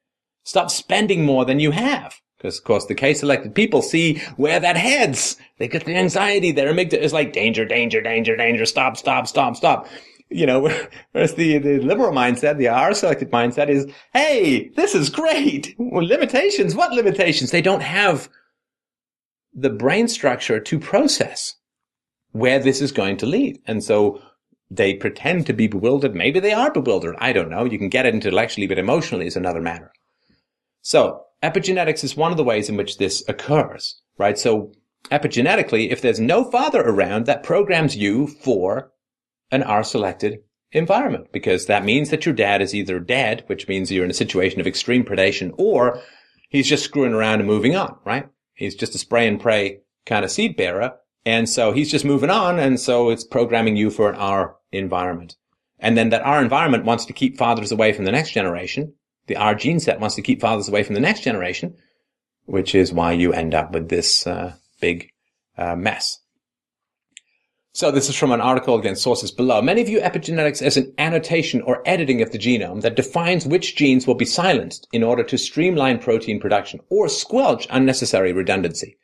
[0.45, 4.77] stop spending more than you have Because of course the K-selected people see where that
[4.77, 5.39] heads.
[5.57, 6.53] They get the anxiety.
[6.53, 9.89] Their amygdala is like danger, danger, danger, danger, stop, stop, stop, stop.
[10.29, 10.61] You know,
[11.13, 15.75] whereas the, the liberal mindset, the R-selected mindset is, hey, this is great.
[15.79, 17.51] Well, limitations, what limitations?
[17.51, 18.29] They don't have
[19.55, 21.55] the brain structure to process
[22.33, 23.59] where this is going to lead.
[23.67, 24.21] And so
[24.71, 26.15] they pretend to be bewildered.
[26.15, 27.17] Maybe they are bewildered.
[27.21, 27.65] I don't know.
[27.65, 29.91] You can get it intellectually, but emotionally is another matter.
[30.83, 34.39] So epigenetics is one of the ways in which this occurs, right?
[34.39, 34.73] So
[35.11, 38.91] epigenetically, if there's no father around, that programs you for
[39.51, 40.41] an R-selected
[40.73, 44.15] environment because that means that your dad is either dead, which means you're in a
[44.15, 46.01] situation of extreme predation, or
[46.49, 48.29] he's just screwing around and moving on, right?
[48.55, 50.95] He's just a spray and pray kind of seed bearer.
[51.27, 52.59] And so he's just moving on.
[52.59, 55.37] And so it's programming you for an R environment.
[55.79, 58.95] And then that R environment wants to keep fathers away from the next generation.
[59.27, 61.77] The R gene set wants to keep fathers away from the next generation,
[62.47, 65.11] which is why you end up with this uh, big
[65.57, 66.21] uh, mess.
[67.73, 69.61] So this is from an article against sources below.
[69.61, 74.07] Many view epigenetics as an annotation or editing of the genome that defines which genes
[74.07, 78.97] will be silenced in order to streamline protein production or squelch unnecessary redundancy.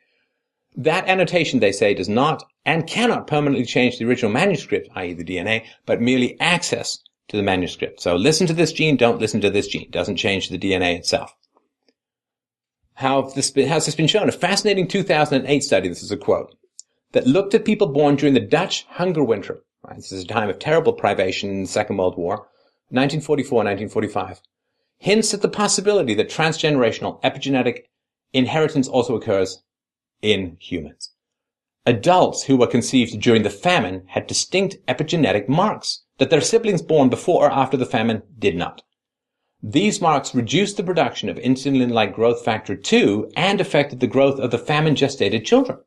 [0.77, 5.13] That annotation, they say, does not and cannot permanently change the original manuscript, i.e.
[5.15, 6.97] the DNA, but merely access
[7.31, 8.01] to the manuscript.
[8.01, 9.89] So listen to this gene, don't listen to this gene.
[9.89, 11.33] Doesn't change the DNA itself.
[12.95, 14.27] How has this been, how's this been shown?
[14.27, 16.53] A fascinating 2008 study, this is a quote,
[17.13, 19.63] that looked at people born during the Dutch hunger winter.
[19.81, 19.95] Right?
[19.95, 22.47] This is a time of terrible privation in the Second World War,
[22.93, 24.41] 1944-1945.
[24.97, 27.83] Hints at the possibility that transgenerational epigenetic
[28.33, 29.63] inheritance also occurs
[30.21, 31.11] in humans.
[31.85, 37.09] Adults who were conceived during the famine had distinct epigenetic marks that their siblings born
[37.09, 38.83] before or after the famine did not.
[39.63, 44.51] These marks reduced the production of insulin-like growth factor 2 and affected the growth of
[44.51, 45.79] the famine gestated children.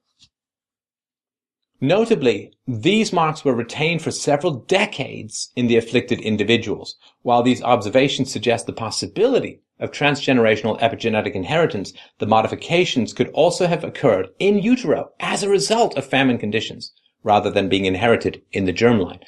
[1.80, 6.96] Notably, these marks were retained for several decades in the afflicted individuals.
[7.22, 13.84] While these observations suggest the possibility of transgenerational epigenetic inheritance, the modifications could also have
[13.84, 16.92] occurred in utero as a result of famine conditions,
[17.24, 19.20] rather than being inherited in the germline.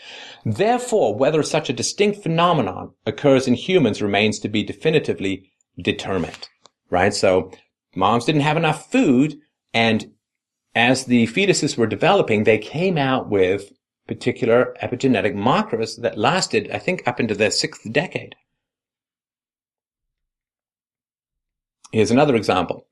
[0.45, 5.51] Therefore, whether such a distinct phenomenon occurs in humans remains to be definitively
[5.83, 6.49] determined.
[6.89, 7.13] Right?
[7.13, 7.51] So,
[7.97, 9.41] moms didn't have enough food,
[9.75, 10.13] and
[10.75, 13.73] as the fetuses were developing, they came out with
[14.07, 18.37] particular epigenetic markers that lasted, I think, up into their sixth decade.
[21.91, 22.87] Here's another example.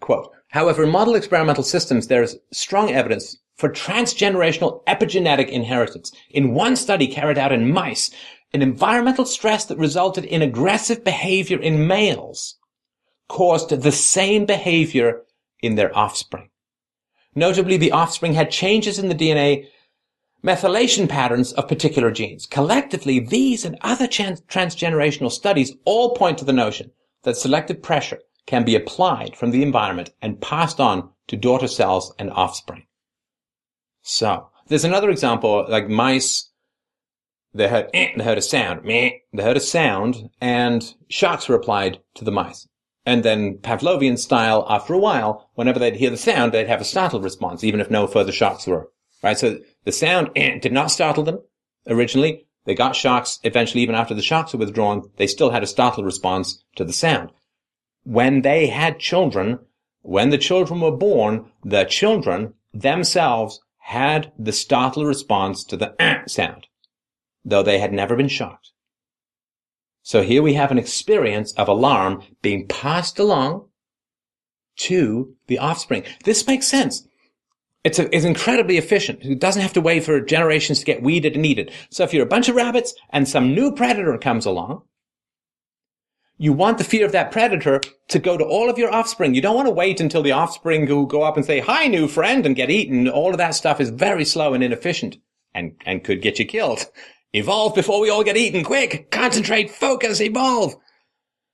[0.00, 6.10] Quote, However, in model experimental systems, there is strong evidence for transgenerational epigenetic inheritance.
[6.30, 8.10] In one study carried out in mice,
[8.54, 12.56] an environmental stress that resulted in aggressive behavior in males
[13.28, 15.22] caused the same behavior
[15.62, 16.48] in their offspring.
[17.34, 19.66] Notably, the offspring had changes in the DNA
[20.42, 22.46] methylation patterns of particular genes.
[22.46, 26.90] Collectively, these and other transgenerational studies all point to the notion
[27.24, 32.14] that selective pressure can be applied from the environment and passed on to daughter cells
[32.18, 32.86] and offspring.
[34.12, 36.50] So, there's another example, like mice,
[37.54, 41.54] they heard, eh, they heard a sound, meh, they heard a sound, and shocks were
[41.54, 42.66] applied to the mice.
[43.06, 46.84] And then Pavlovian style, after a while, whenever they'd hear the sound, they'd have a
[46.84, 48.90] startled response, even if no further shocks were.
[49.22, 49.38] Right?
[49.38, 51.38] So the sound eh, did not startle them
[51.86, 52.48] originally.
[52.64, 53.38] They got shocks.
[53.44, 56.92] Eventually, even after the shocks were withdrawn, they still had a startled response to the
[56.92, 57.30] sound.
[58.02, 59.60] When they had children,
[60.02, 66.22] when the children were born, the children themselves had the startle response to the eh
[66.28, 66.68] sound,
[67.44, 68.70] though they had never been shocked.
[70.02, 73.66] So here we have an experience of alarm being passed along
[74.76, 76.04] to the offspring.
[76.22, 77.08] This makes sense.
[77.82, 79.24] It's, a, it's incredibly efficient.
[79.24, 81.68] It doesn't have to wait for generations to get weeded and eaten.
[81.90, 84.82] So if you're a bunch of rabbits and some new predator comes along,
[86.40, 89.34] you want the fear of that predator to go to all of your offspring.
[89.34, 92.08] You don't want to wait until the offspring go, go up and say, hi, new
[92.08, 93.10] friend, and get eaten.
[93.10, 95.18] All of that stuff is very slow and inefficient
[95.54, 96.86] and, and could get you killed.
[97.34, 98.64] Evolve before we all get eaten.
[98.64, 100.76] Quick, concentrate, focus, evolve.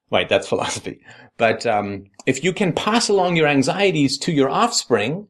[0.09, 0.29] Right.
[0.29, 1.01] that's philosophy.
[1.37, 5.27] But um, if you can pass along your anxieties to your offspring,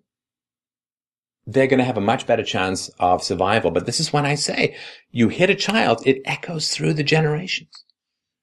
[1.46, 3.70] they're going to have a much better chance of survival.
[3.70, 4.76] But this is when I say
[5.12, 7.85] you hit a child, it echoes through the generations.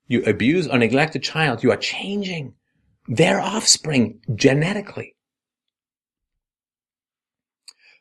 [0.07, 2.55] You abuse or neglect a child, you are changing
[3.07, 5.15] their offspring genetically.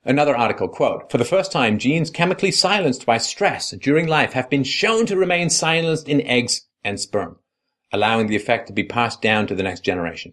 [0.04, 4.50] Another article, quote, for the first time, genes chemically silenced by stress during life have
[4.50, 7.38] been shown to remain silenced in eggs and sperm,
[7.92, 10.32] allowing the effect to be passed down to the next generation.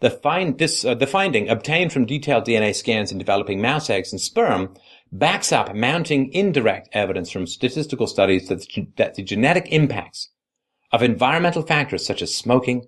[0.00, 4.12] The find this uh, the finding obtained from detailed DNA scans in developing mouse eggs
[4.12, 4.74] and sperm
[5.12, 8.66] backs up mounting indirect evidence from statistical studies that,
[8.96, 10.30] that the genetic impacts
[10.94, 12.86] of environmental factors such as smoking,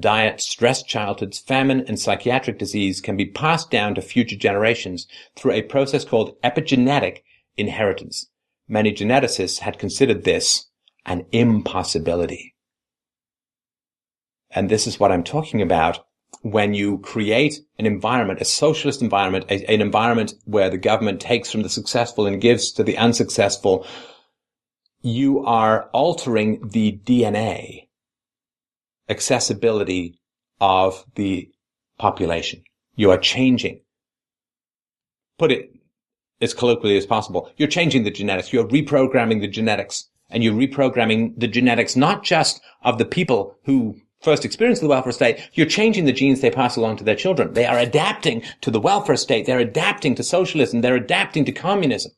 [0.00, 5.52] diet, stressed childhoods, famine, and psychiatric disease can be passed down to future generations through
[5.52, 7.18] a process called epigenetic
[7.58, 8.30] inheritance.
[8.68, 10.70] Many geneticists had considered this
[11.04, 12.54] an impossibility.
[14.50, 16.06] And this is what I'm talking about
[16.40, 21.52] when you create an environment, a socialist environment, a, an environment where the government takes
[21.52, 23.86] from the successful and gives to the unsuccessful,
[25.02, 27.88] you are altering the DNA
[29.08, 30.18] accessibility
[30.60, 31.50] of the
[31.98, 32.62] population.
[32.94, 33.80] You are changing.
[35.38, 35.74] Put it
[36.40, 37.50] as colloquially as possible.
[37.56, 38.52] You're changing the genetics.
[38.52, 44.00] You're reprogramming the genetics and you're reprogramming the genetics, not just of the people who
[44.22, 47.52] first experience the welfare state, you're changing the genes they pass along to their children.
[47.52, 49.46] They are adapting to the welfare state.
[49.46, 50.80] They're adapting to socialism.
[50.80, 52.12] They're adapting to communism.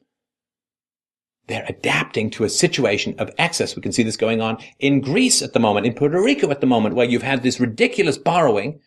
[1.47, 3.77] They're adapting to a situation of excess.
[3.77, 6.61] We can see this going on in Greece at the moment, in Puerto Rico at
[6.61, 8.81] the moment, where you've had this ridiculous borrowing,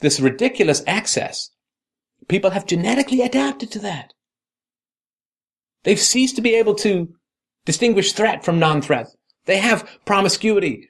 [0.00, 1.50] this ridiculous excess.
[2.28, 4.12] People have genetically adapted to that.
[5.84, 7.14] They've ceased to be able to
[7.64, 9.08] distinguish threat from non-threat.
[9.46, 10.88] They have promiscuity.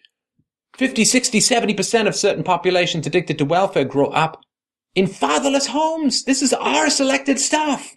[0.77, 4.41] 50, 60, 70% of certain populations addicted to welfare grow up
[4.95, 6.25] in fatherless homes.
[6.25, 7.95] This is R selected stuff.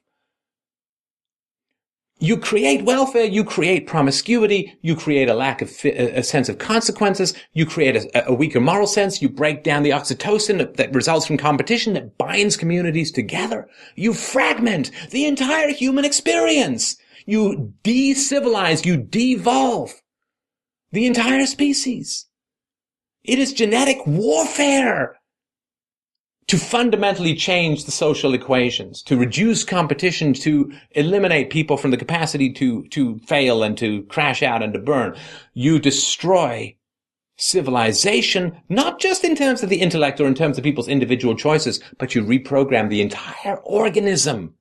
[2.19, 7.33] You create welfare, you create promiscuity, you create a lack of a sense of consequences,
[7.51, 11.37] you create a, a, weaker moral sense, you break down the oxytocin that results from
[11.37, 13.67] competition that binds communities together.
[13.95, 16.95] You fragment the entire human experience.
[17.25, 20.01] You de-civilize, you devolve
[20.93, 22.27] the entire species.
[23.25, 25.17] It is genetic warfare
[26.47, 32.51] to fundamentally change the social equations, to reduce competition, to eliminate people from the capacity
[32.53, 35.15] to, to fail and to crash out and to burn.
[35.53, 36.75] You destroy
[37.37, 41.81] civilization, not just in terms of the intellect or in terms of people's individual choices,
[41.97, 44.53] but you reprogram the entire organism.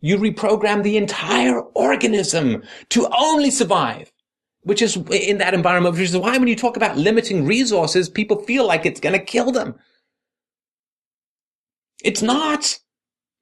[0.00, 4.10] You reprogram the entire organism to only survive
[4.64, 8.42] which is in that environment, which is why when you talk about limiting resources, people
[8.44, 9.74] feel like it's going to kill them.
[12.04, 12.78] It's not.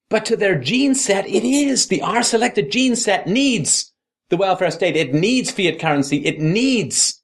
[0.09, 1.89] But to their gene set, it is.
[1.89, 3.93] The R selected gene set needs
[4.31, 4.97] the welfare state.
[4.97, 6.25] It needs fiat currency.
[6.25, 7.23] It needs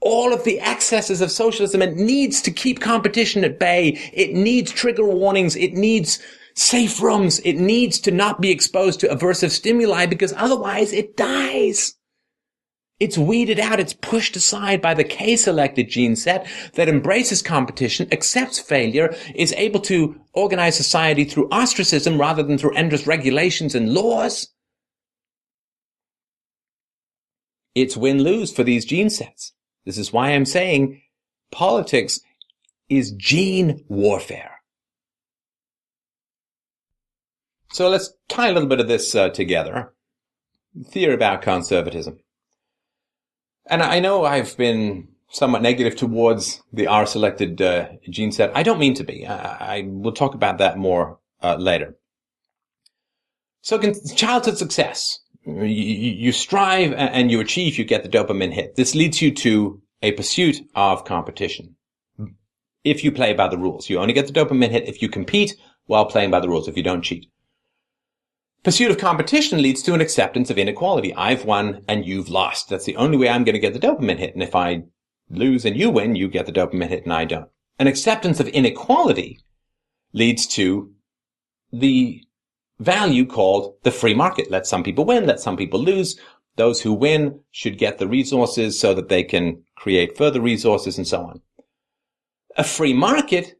[0.00, 1.80] all of the excesses of socialism.
[1.80, 3.98] It needs to keep competition at bay.
[4.12, 5.54] It needs trigger warnings.
[5.54, 6.18] It needs
[6.54, 7.40] safe rooms.
[7.40, 11.94] It needs to not be exposed to aversive stimuli because otherwise it dies.
[13.02, 18.60] It's weeded out, it's pushed aside by the K-selected gene set that embraces competition, accepts
[18.60, 24.52] failure, is able to organize society through ostracism rather than through endless regulations and laws.
[27.74, 29.52] It's win-lose for these gene sets.
[29.84, 31.02] This is why I'm saying
[31.50, 32.20] politics
[32.88, 34.60] is gene warfare.
[37.72, 39.92] So let's tie a little bit of this uh, together.
[40.86, 42.20] Theory about conservatism.
[43.66, 48.56] And I know I've been somewhat negative towards the R selected uh, gene set.
[48.56, 49.26] I don't mean to be.
[49.26, 51.96] I, I will talk about that more uh, later.
[53.62, 53.78] So
[54.14, 55.20] childhood success.
[55.44, 58.76] You, you, strive and you achieve, you get the dopamine hit.
[58.76, 61.76] This leads you to a pursuit of competition.
[62.84, 65.56] If you play by the rules, you only get the dopamine hit if you compete
[65.86, 67.26] while playing by the rules, if you don't cheat.
[68.64, 71.12] Pursuit of competition leads to an acceptance of inequality.
[71.14, 72.68] I've won and you've lost.
[72.68, 74.34] That's the only way I'm going to get the dopamine hit.
[74.34, 74.84] And if I
[75.28, 77.48] lose and you win, you get the dopamine hit and I don't.
[77.80, 79.40] An acceptance of inequality
[80.12, 80.92] leads to
[81.72, 82.22] the
[82.78, 84.50] value called the free market.
[84.50, 86.18] Let some people win, let some people lose.
[86.54, 91.06] Those who win should get the resources so that they can create further resources and
[91.06, 91.40] so on.
[92.56, 93.58] A free market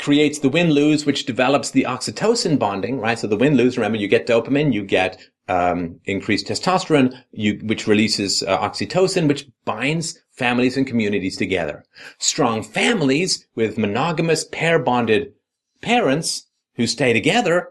[0.00, 3.18] creates the win-lose, which develops the oxytocin bonding, right?
[3.18, 8.42] So the win-lose, remember, you get dopamine, you get um, increased testosterone, you, which releases
[8.42, 11.84] uh, oxytocin, which binds families and communities together.
[12.18, 15.32] Strong families with monogamous pair-bonded
[15.80, 17.68] parents who stay together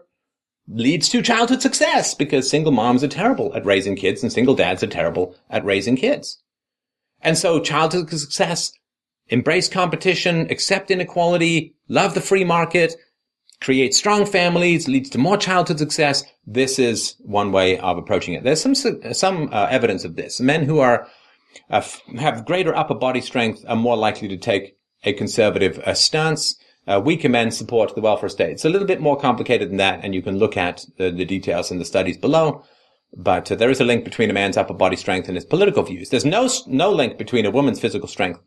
[0.68, 4.82] leads to childhood success because single moms are terrible at raising kids and single dads
[4.82, 6.40] are terrible at raising kids.
[7.22, 8.72] And so childhood success
[9.30, 12.94] embrace competition, accept inequality, love the free market,
[13.60, 16.24] create strong families, leads to more childhood success.
[16.46, 18.44] This is one way of approaching it.
[18.44, 20.40] There's some some uh, evidence of this.
[20.40, 21.06] Men who are
[21.70, 21.82] uh,
[22.18, 26.56] have greater upper body strength are more likely to take a conservative uh, stance.
[26.86, 28.50] Uh, weaker men support the welfare state.
[28.50, 31.24] It's a little bit more complicated than that, and you can look at the, the
[31.24, 32.64] details in the studies below.
[33.16, 35.82] But uh, there is a link between a man's upper body strength and his political
[35.82, 36.08] views.
[36.08, 38.40] There's no no link between a woman's physical strength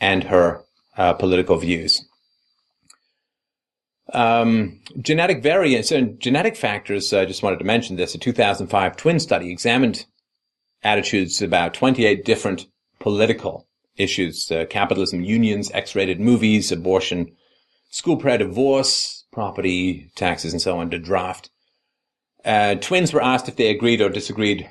[0.00, 0.64] and her
[0.96, 2.06] uh, political views.
[4.12, 7.12] Um, genetic variants and genetic factors.
[7.12, 8.14] I just wanted to mention this.
[8.14, 10.06] A 2005 twin study examined
[10.82, 12.66] attitudes about 28 different
[13.00, 13.66] political
[13.96, 17.32] issues: uh, capitalism, unions, X-rated movies, abortion,
[17.90, 20.90] school prayer, divorce, property taxes, and so on.
[20.90, 21.50] To draft.
[22.44, 24.68] Uh, twins were asked if they agreed or disagreed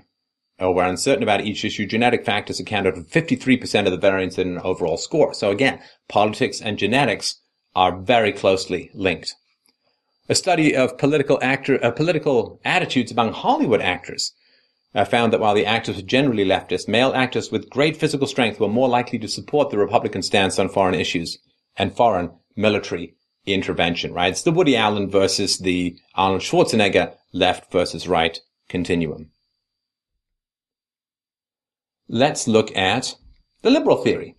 [0.60, 1.86] or were uncertain about each issue.
[1.86, 5.34] Genetic factors accounted for 53% of the variance in an overall score.
[5.34, 7.39] So again, politics and genetics
[7.76, 9.36] are very closely linked.
[10.30, 14.34] A study of political actor, uh, political attitudes among Hollywood actors
[14.95, 18.60] uh, found that while the actors were generally leftist, male actors with great physical strength
[18.60, 21.39] were more likely to support the Republican stance on foreign issues
[21.76, 24.32] and foreign military intervention, right?
[24.32, 28.39] It's the Woody Allen versus the Arnold Schwarzenegger left versus right
[28.70, 29.33] continuum.
[32.08, 33.16] Let's look at
[33.62, 34.36] the liberal theory.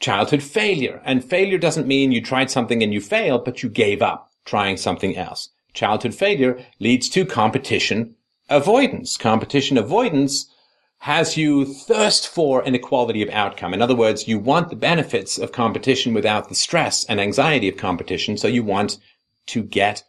[0.00, 1.02] Childhood failure.
[1.04, 4.76] And failure doesn't mean you tried something and you failed, but you gave up trying
[4.76, 5.50] something else.
[5.74, 8.14] Childhood failure leads to competition
[8.48, 9.16] avoidance.
[9.16, 10.50] Competition avoidance
[11.00, 13.72] has you thirst for an equality of outcome.
[13.72, 17.76] In other words, you want the benefits of competition without the stress and anxiety of
[17.76, 18.36] competition.
[18.36, 18.98] So you want
[19.48, 20.02] to get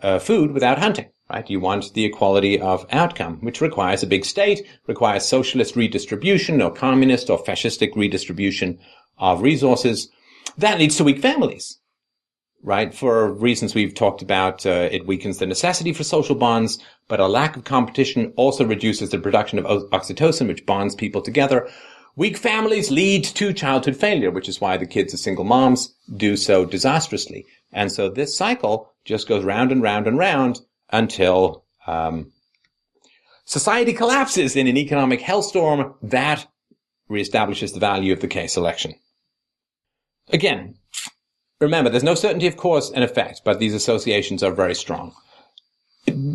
[0.00, 1.48] uh, food without hunting, right?
[1.48, 6.72] You want the equality of outcome, which requires a big state, requires socialist redistribution or
[6.72, 8.78] communist or fascistic redistribution
[9.16, 10.10] of resources.
[10.58, 11.78] That leads to weak families,
[12.62, 12.92] right?
[12.92, 17.28] For reasons we've talked about, uh, it weakens the necessity for social bonds, but a
[17.28, 21.68] lack of competition also reduces the production of oxytocin, which bonds people together.
[22.16, 26.36] Weak families lead to childhood failure, which is why the kids of single moms do
[26.36, 27.46] so disastrously.
[27.72, 30.60] And so this cycle just goes round and round and round
[30.92, 32.32] until um,
[33.44, 36.46] society collapses in an economic hellstorm that
[37.10, 38.94] reestablishes the value of the K selection.
[40.32, 40.76] Again,
[41.60, 45.12] remember, there's no certainty of cause and effect, but these associations are very strong.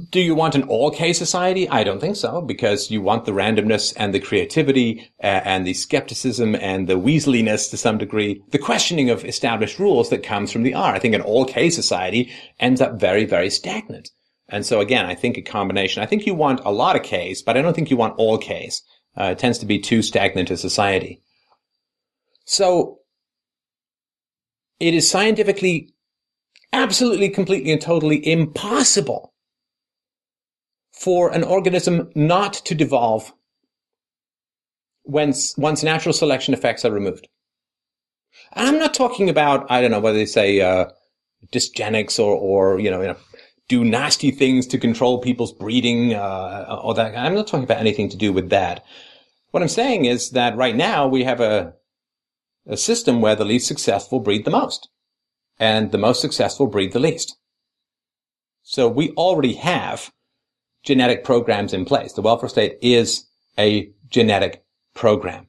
[0.09, 1.67] Do you want an all K society?
[1.69, 5.73] I don't think so, because you want the randomness and the creativity uh, and the
[5.73, 10.63] skepticism and the weaseliness to some degree, the questioning of established rules that comes from
[10.63, 10.93] the R.
[10.93, 14.11] I think an all K society ends up very, very stagnant.
[14.49, 16.03] And so again, I think a combination.
[16.03, 18.37] I think you want a lot of Ks, but I don't think you want all
[18.37, 18.81] Ks.
[19.17, 21.21] Uh, it tends to be too stagnant a society.
[22.45, 22.99] So
[24.79, 25.93] it is scientifically
[26.73, 29.33] absolutely, completely, and totally impossible
[30.91, 33.33] for an organism not to devolve
[35.05, 37.27] once, once natural selection effects are removed.
[38.53, 40.87] And I'm not talking about, I don't know, whether they say, uh,
[41.51, 43.17] dysgenics or, or, you know, you know,
[43.67, 47.17] do nasty things to control people's breeding, uh, or that.
[47.17, 48.83] I'm not talking about anything to do with that.
[49.51, 51.73] What I'm saying is that right now we have a,
[52.67, 54.89] a system where the least successful breed the most
[55.59, 57.37] and the most successful breed the least.
[58.63, 60.11] So we already have
[60.83, 62.13] genetic programs in place.
[62.13, 64.63] The welfare state is a genetic
[64.93, 65.47] program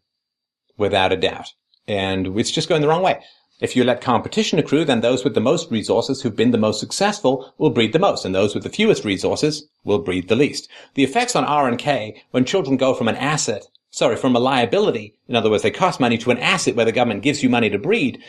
[0.77, 1.53] without a doubt.
[1.89, 3.23] And it's just going the wrong way.
[3.61, 6.79] If you let competition accrue, then those with the most resources who've been the most
[6.79, 10.69] successful will breed the most, and those with the fewest resources will breed the least.
[10.95, 13.67] The effects on R and K when children go from an asset
[13.97, 16.93] sorry, from a liability, in other words, they cost money to an asset where the
[16.93, 18.23] government gives you money to breed,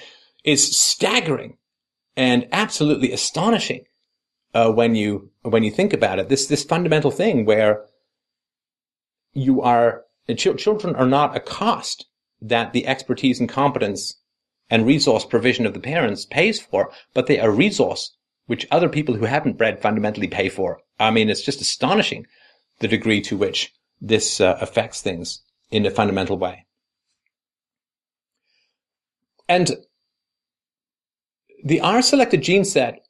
[0.46, 1.58] is staggering
[2.16, 3.84] and absolutely astonishing
[4.54, 6.30] uh, when you when you think about it.
[6.30, 7.84] This this fundamental thing where
[9.34, 12.06] you are ch- children are not a cost
[12.42, 14.16] that the expertise and competence
[14.70, 18.16] and resource provision of the parents pays for, but they are resource
[18.48, 20.80] which other people who haven't bred fundamentally pay for.
[21.00, 22.26] I mean, it's just astonishing
[22.80, 25.42] the degree to which this uh, affects things
[25.72, 26.66] in a fundamental way.
[29.50, 29.76] And
[31.64, 33.06] the R selected gene set,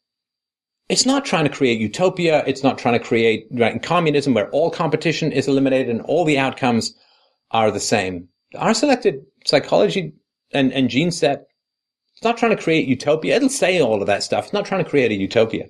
[0.89, 2.43] it's not trying to create utopia.
[2.47, 6.39] It's not trying to create right, communism where all competition is eliminated and all the
[6.39, 6.95] outcomes
[7.51, 8.29] are the same.
[8.51, 10.13] The R selected psychology
[10.51, 11.47] and, and gene set,
[12.13, 13.35] it's not trying to create utopia.
[13.35, 14.45] It'll say all of that stuff.
[14.45, 15.65] It's not trying to create a utopia.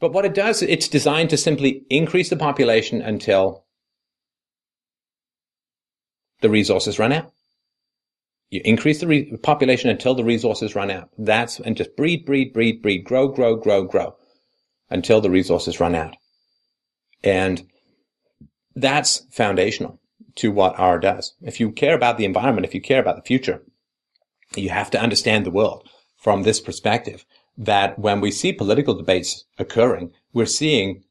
[0.00, 3.64] But what it does, it's designed to simply increase the population until
[6.40, 7.32] the resources run out.
[8.50, 11.10] You increase the re- population until the resources run out.
[11.18, 14.16] That's, and just breed, breed, breed, breed, grow, grow, grow, grow
[14.88, 16.16] until the resources run out.
[17.22, 17.64] And
[18.74, 20.00] that's foundational
[20.38, 21.34] to what R does.
[21.42, 23.62] If you care about the environment, if you care about the future,
[24.56, 27.24] You have to understand the world from this perspective
[27.56, 31.04] that when we see political debates occurring, we're seeing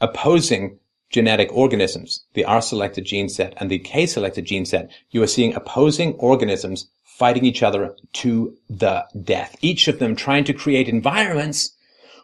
[0.00, 0.78] opposing
[1.10, 4.90] genetic organisms, the R-selected gene set and the K-selected gene set.
[5.10, 10.44] You are seeing opposing organisms fighting each other to the death, each of them trying
[10.44, 11.72] to create environments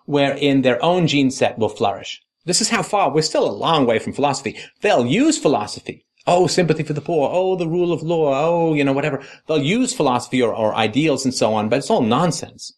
[0.07, 2.23] wherein their own gene set will flourish.
[2.45, 4.59] This is how far we're still a long way from philosophy.
[4.81, 6.05] They'll use philosophy.
[6.27, 7.31] Oh, sympathy for the poor.
[7.33, 8.33] Oh, the rule of law.
[8.35, 9.23] Oh, you know, whatever.
[9.47, 12.73] They'll use philosophy or, or ideals and so on, but it's all nonsense.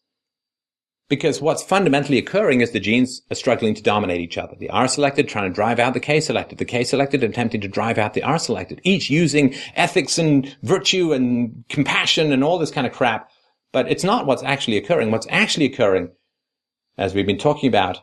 [1.08, 4.56] Because what's fundamentally occurring is the genes are struggling to dominate each other.
[4.58, 8.24] The R-selected trying to drive out the K-selected, the K-selected attempting to drive out the
[8.24, 13.30] R-selected, each using ethics and virtue and compassion and all this kind of crap.
[13.70, 15.12] But it's not what's actually occurring.
[15.12, 16.10] What's actually occurring,
[16.98, 18.00] as we've been talking about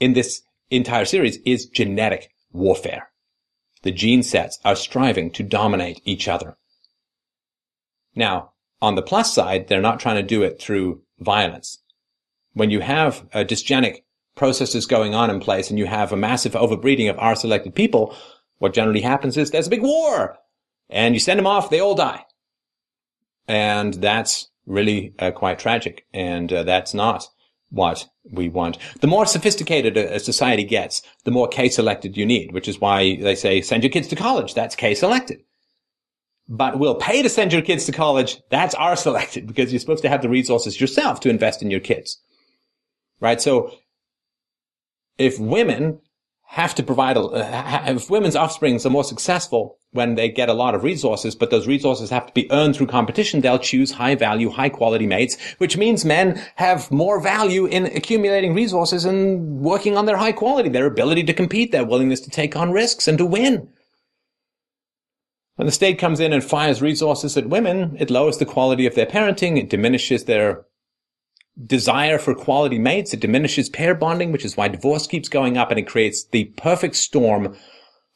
[0.00, 3.10] in this entire series, is genetic warfare.
[3.82, 6.56] The gene sets are striving to dominate each other.
[8.14, 11.82] Now, on the plus side, they're not trying to do it through violence.
[12.52, 14.02] When you have uh, dysgenic
[14.34, 18.14] processes going on in place and you have a massive overbreeding of R-selected people,
[18.58, 20.36] what generally happens is there's a big war
[20.88, 22.24] and you send them off, they all die.
[23.48, 26.06] And that's really uh, quite tragic.
[26.12, 27.28] And uh, that's not
[27.76, 28.78] what we want.
[29.00, 33.16] The more sophisticated a, society gets, the more K selected you need, which is why
[33.16, 34.54] they say send your kids to college.
[34.54, 35.42] That's K selected.
[36.48, 40.02] but we'll pay to send your kids to college, that's R selected because you're supposed
[40.02, 42.20] to have the resources yourself to invest in your kids.
[43.20, 43.40] Right?
[43.40, 43.72] So
[45.18, 46.00] if women
[46.48, 50.54] have to provide, a, uh, if women's offsprings are more successful when they get a
[50.54, 54.14] lot of resources, but those resources have to be earned through competition, they'll choose high
[54.14, 59.96] value, high quality mates, which means men have more value in accumulating resources and working
[59.96, 63.18] on their high quality, their ability to compete, their willingness to take on risks and
[63.18, 63.68] to win.
[65.56, 68.94] When the state comes in and fires resources at women, it lowers the quality of
[68.94, 69.58] their parenting.
[69.58, 70.66] It diminishes their
[71.64, 73.14] desire for quality mates.
[73.14, 76.44] It diminishes pair bonding, which is why divorce keeps going up and it creates the
[76.56, 77.56] perfect storm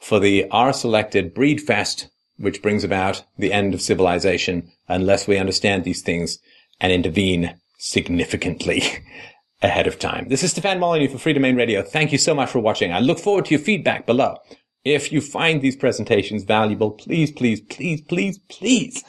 [0.01, 2.09] for the R-selected breed fest,
[2.39, 6.39] which brings about the end of civilization unless we understand these things
[6.81, 8.83] and intervene significantly
[9.63, 10.29] ahead of time.
[10.29, 11.83] This is Stefan Molyneux for Freedomain Radio.
[11.83, 12.93] Thank you so much for watching.
[12.93, 14.39] I look forward to your feedback below.
[14.85, 19.05] If you find these presentations valuable, please, please, please, please, please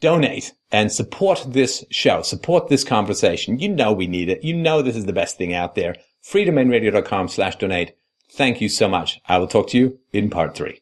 [0.00, 2.22] donate and support this show.
[2.22, 3.58] Support this conversation.
[3.58, 4.42] You know we need it.
[4.42, 5.96] You know this is the best thing out there.
[6.24, 7.94] freedomainradio.com slash donate.
[8.30, 9.20] Thank you so much.
[9.26, 10.80] I will talk to you in part three.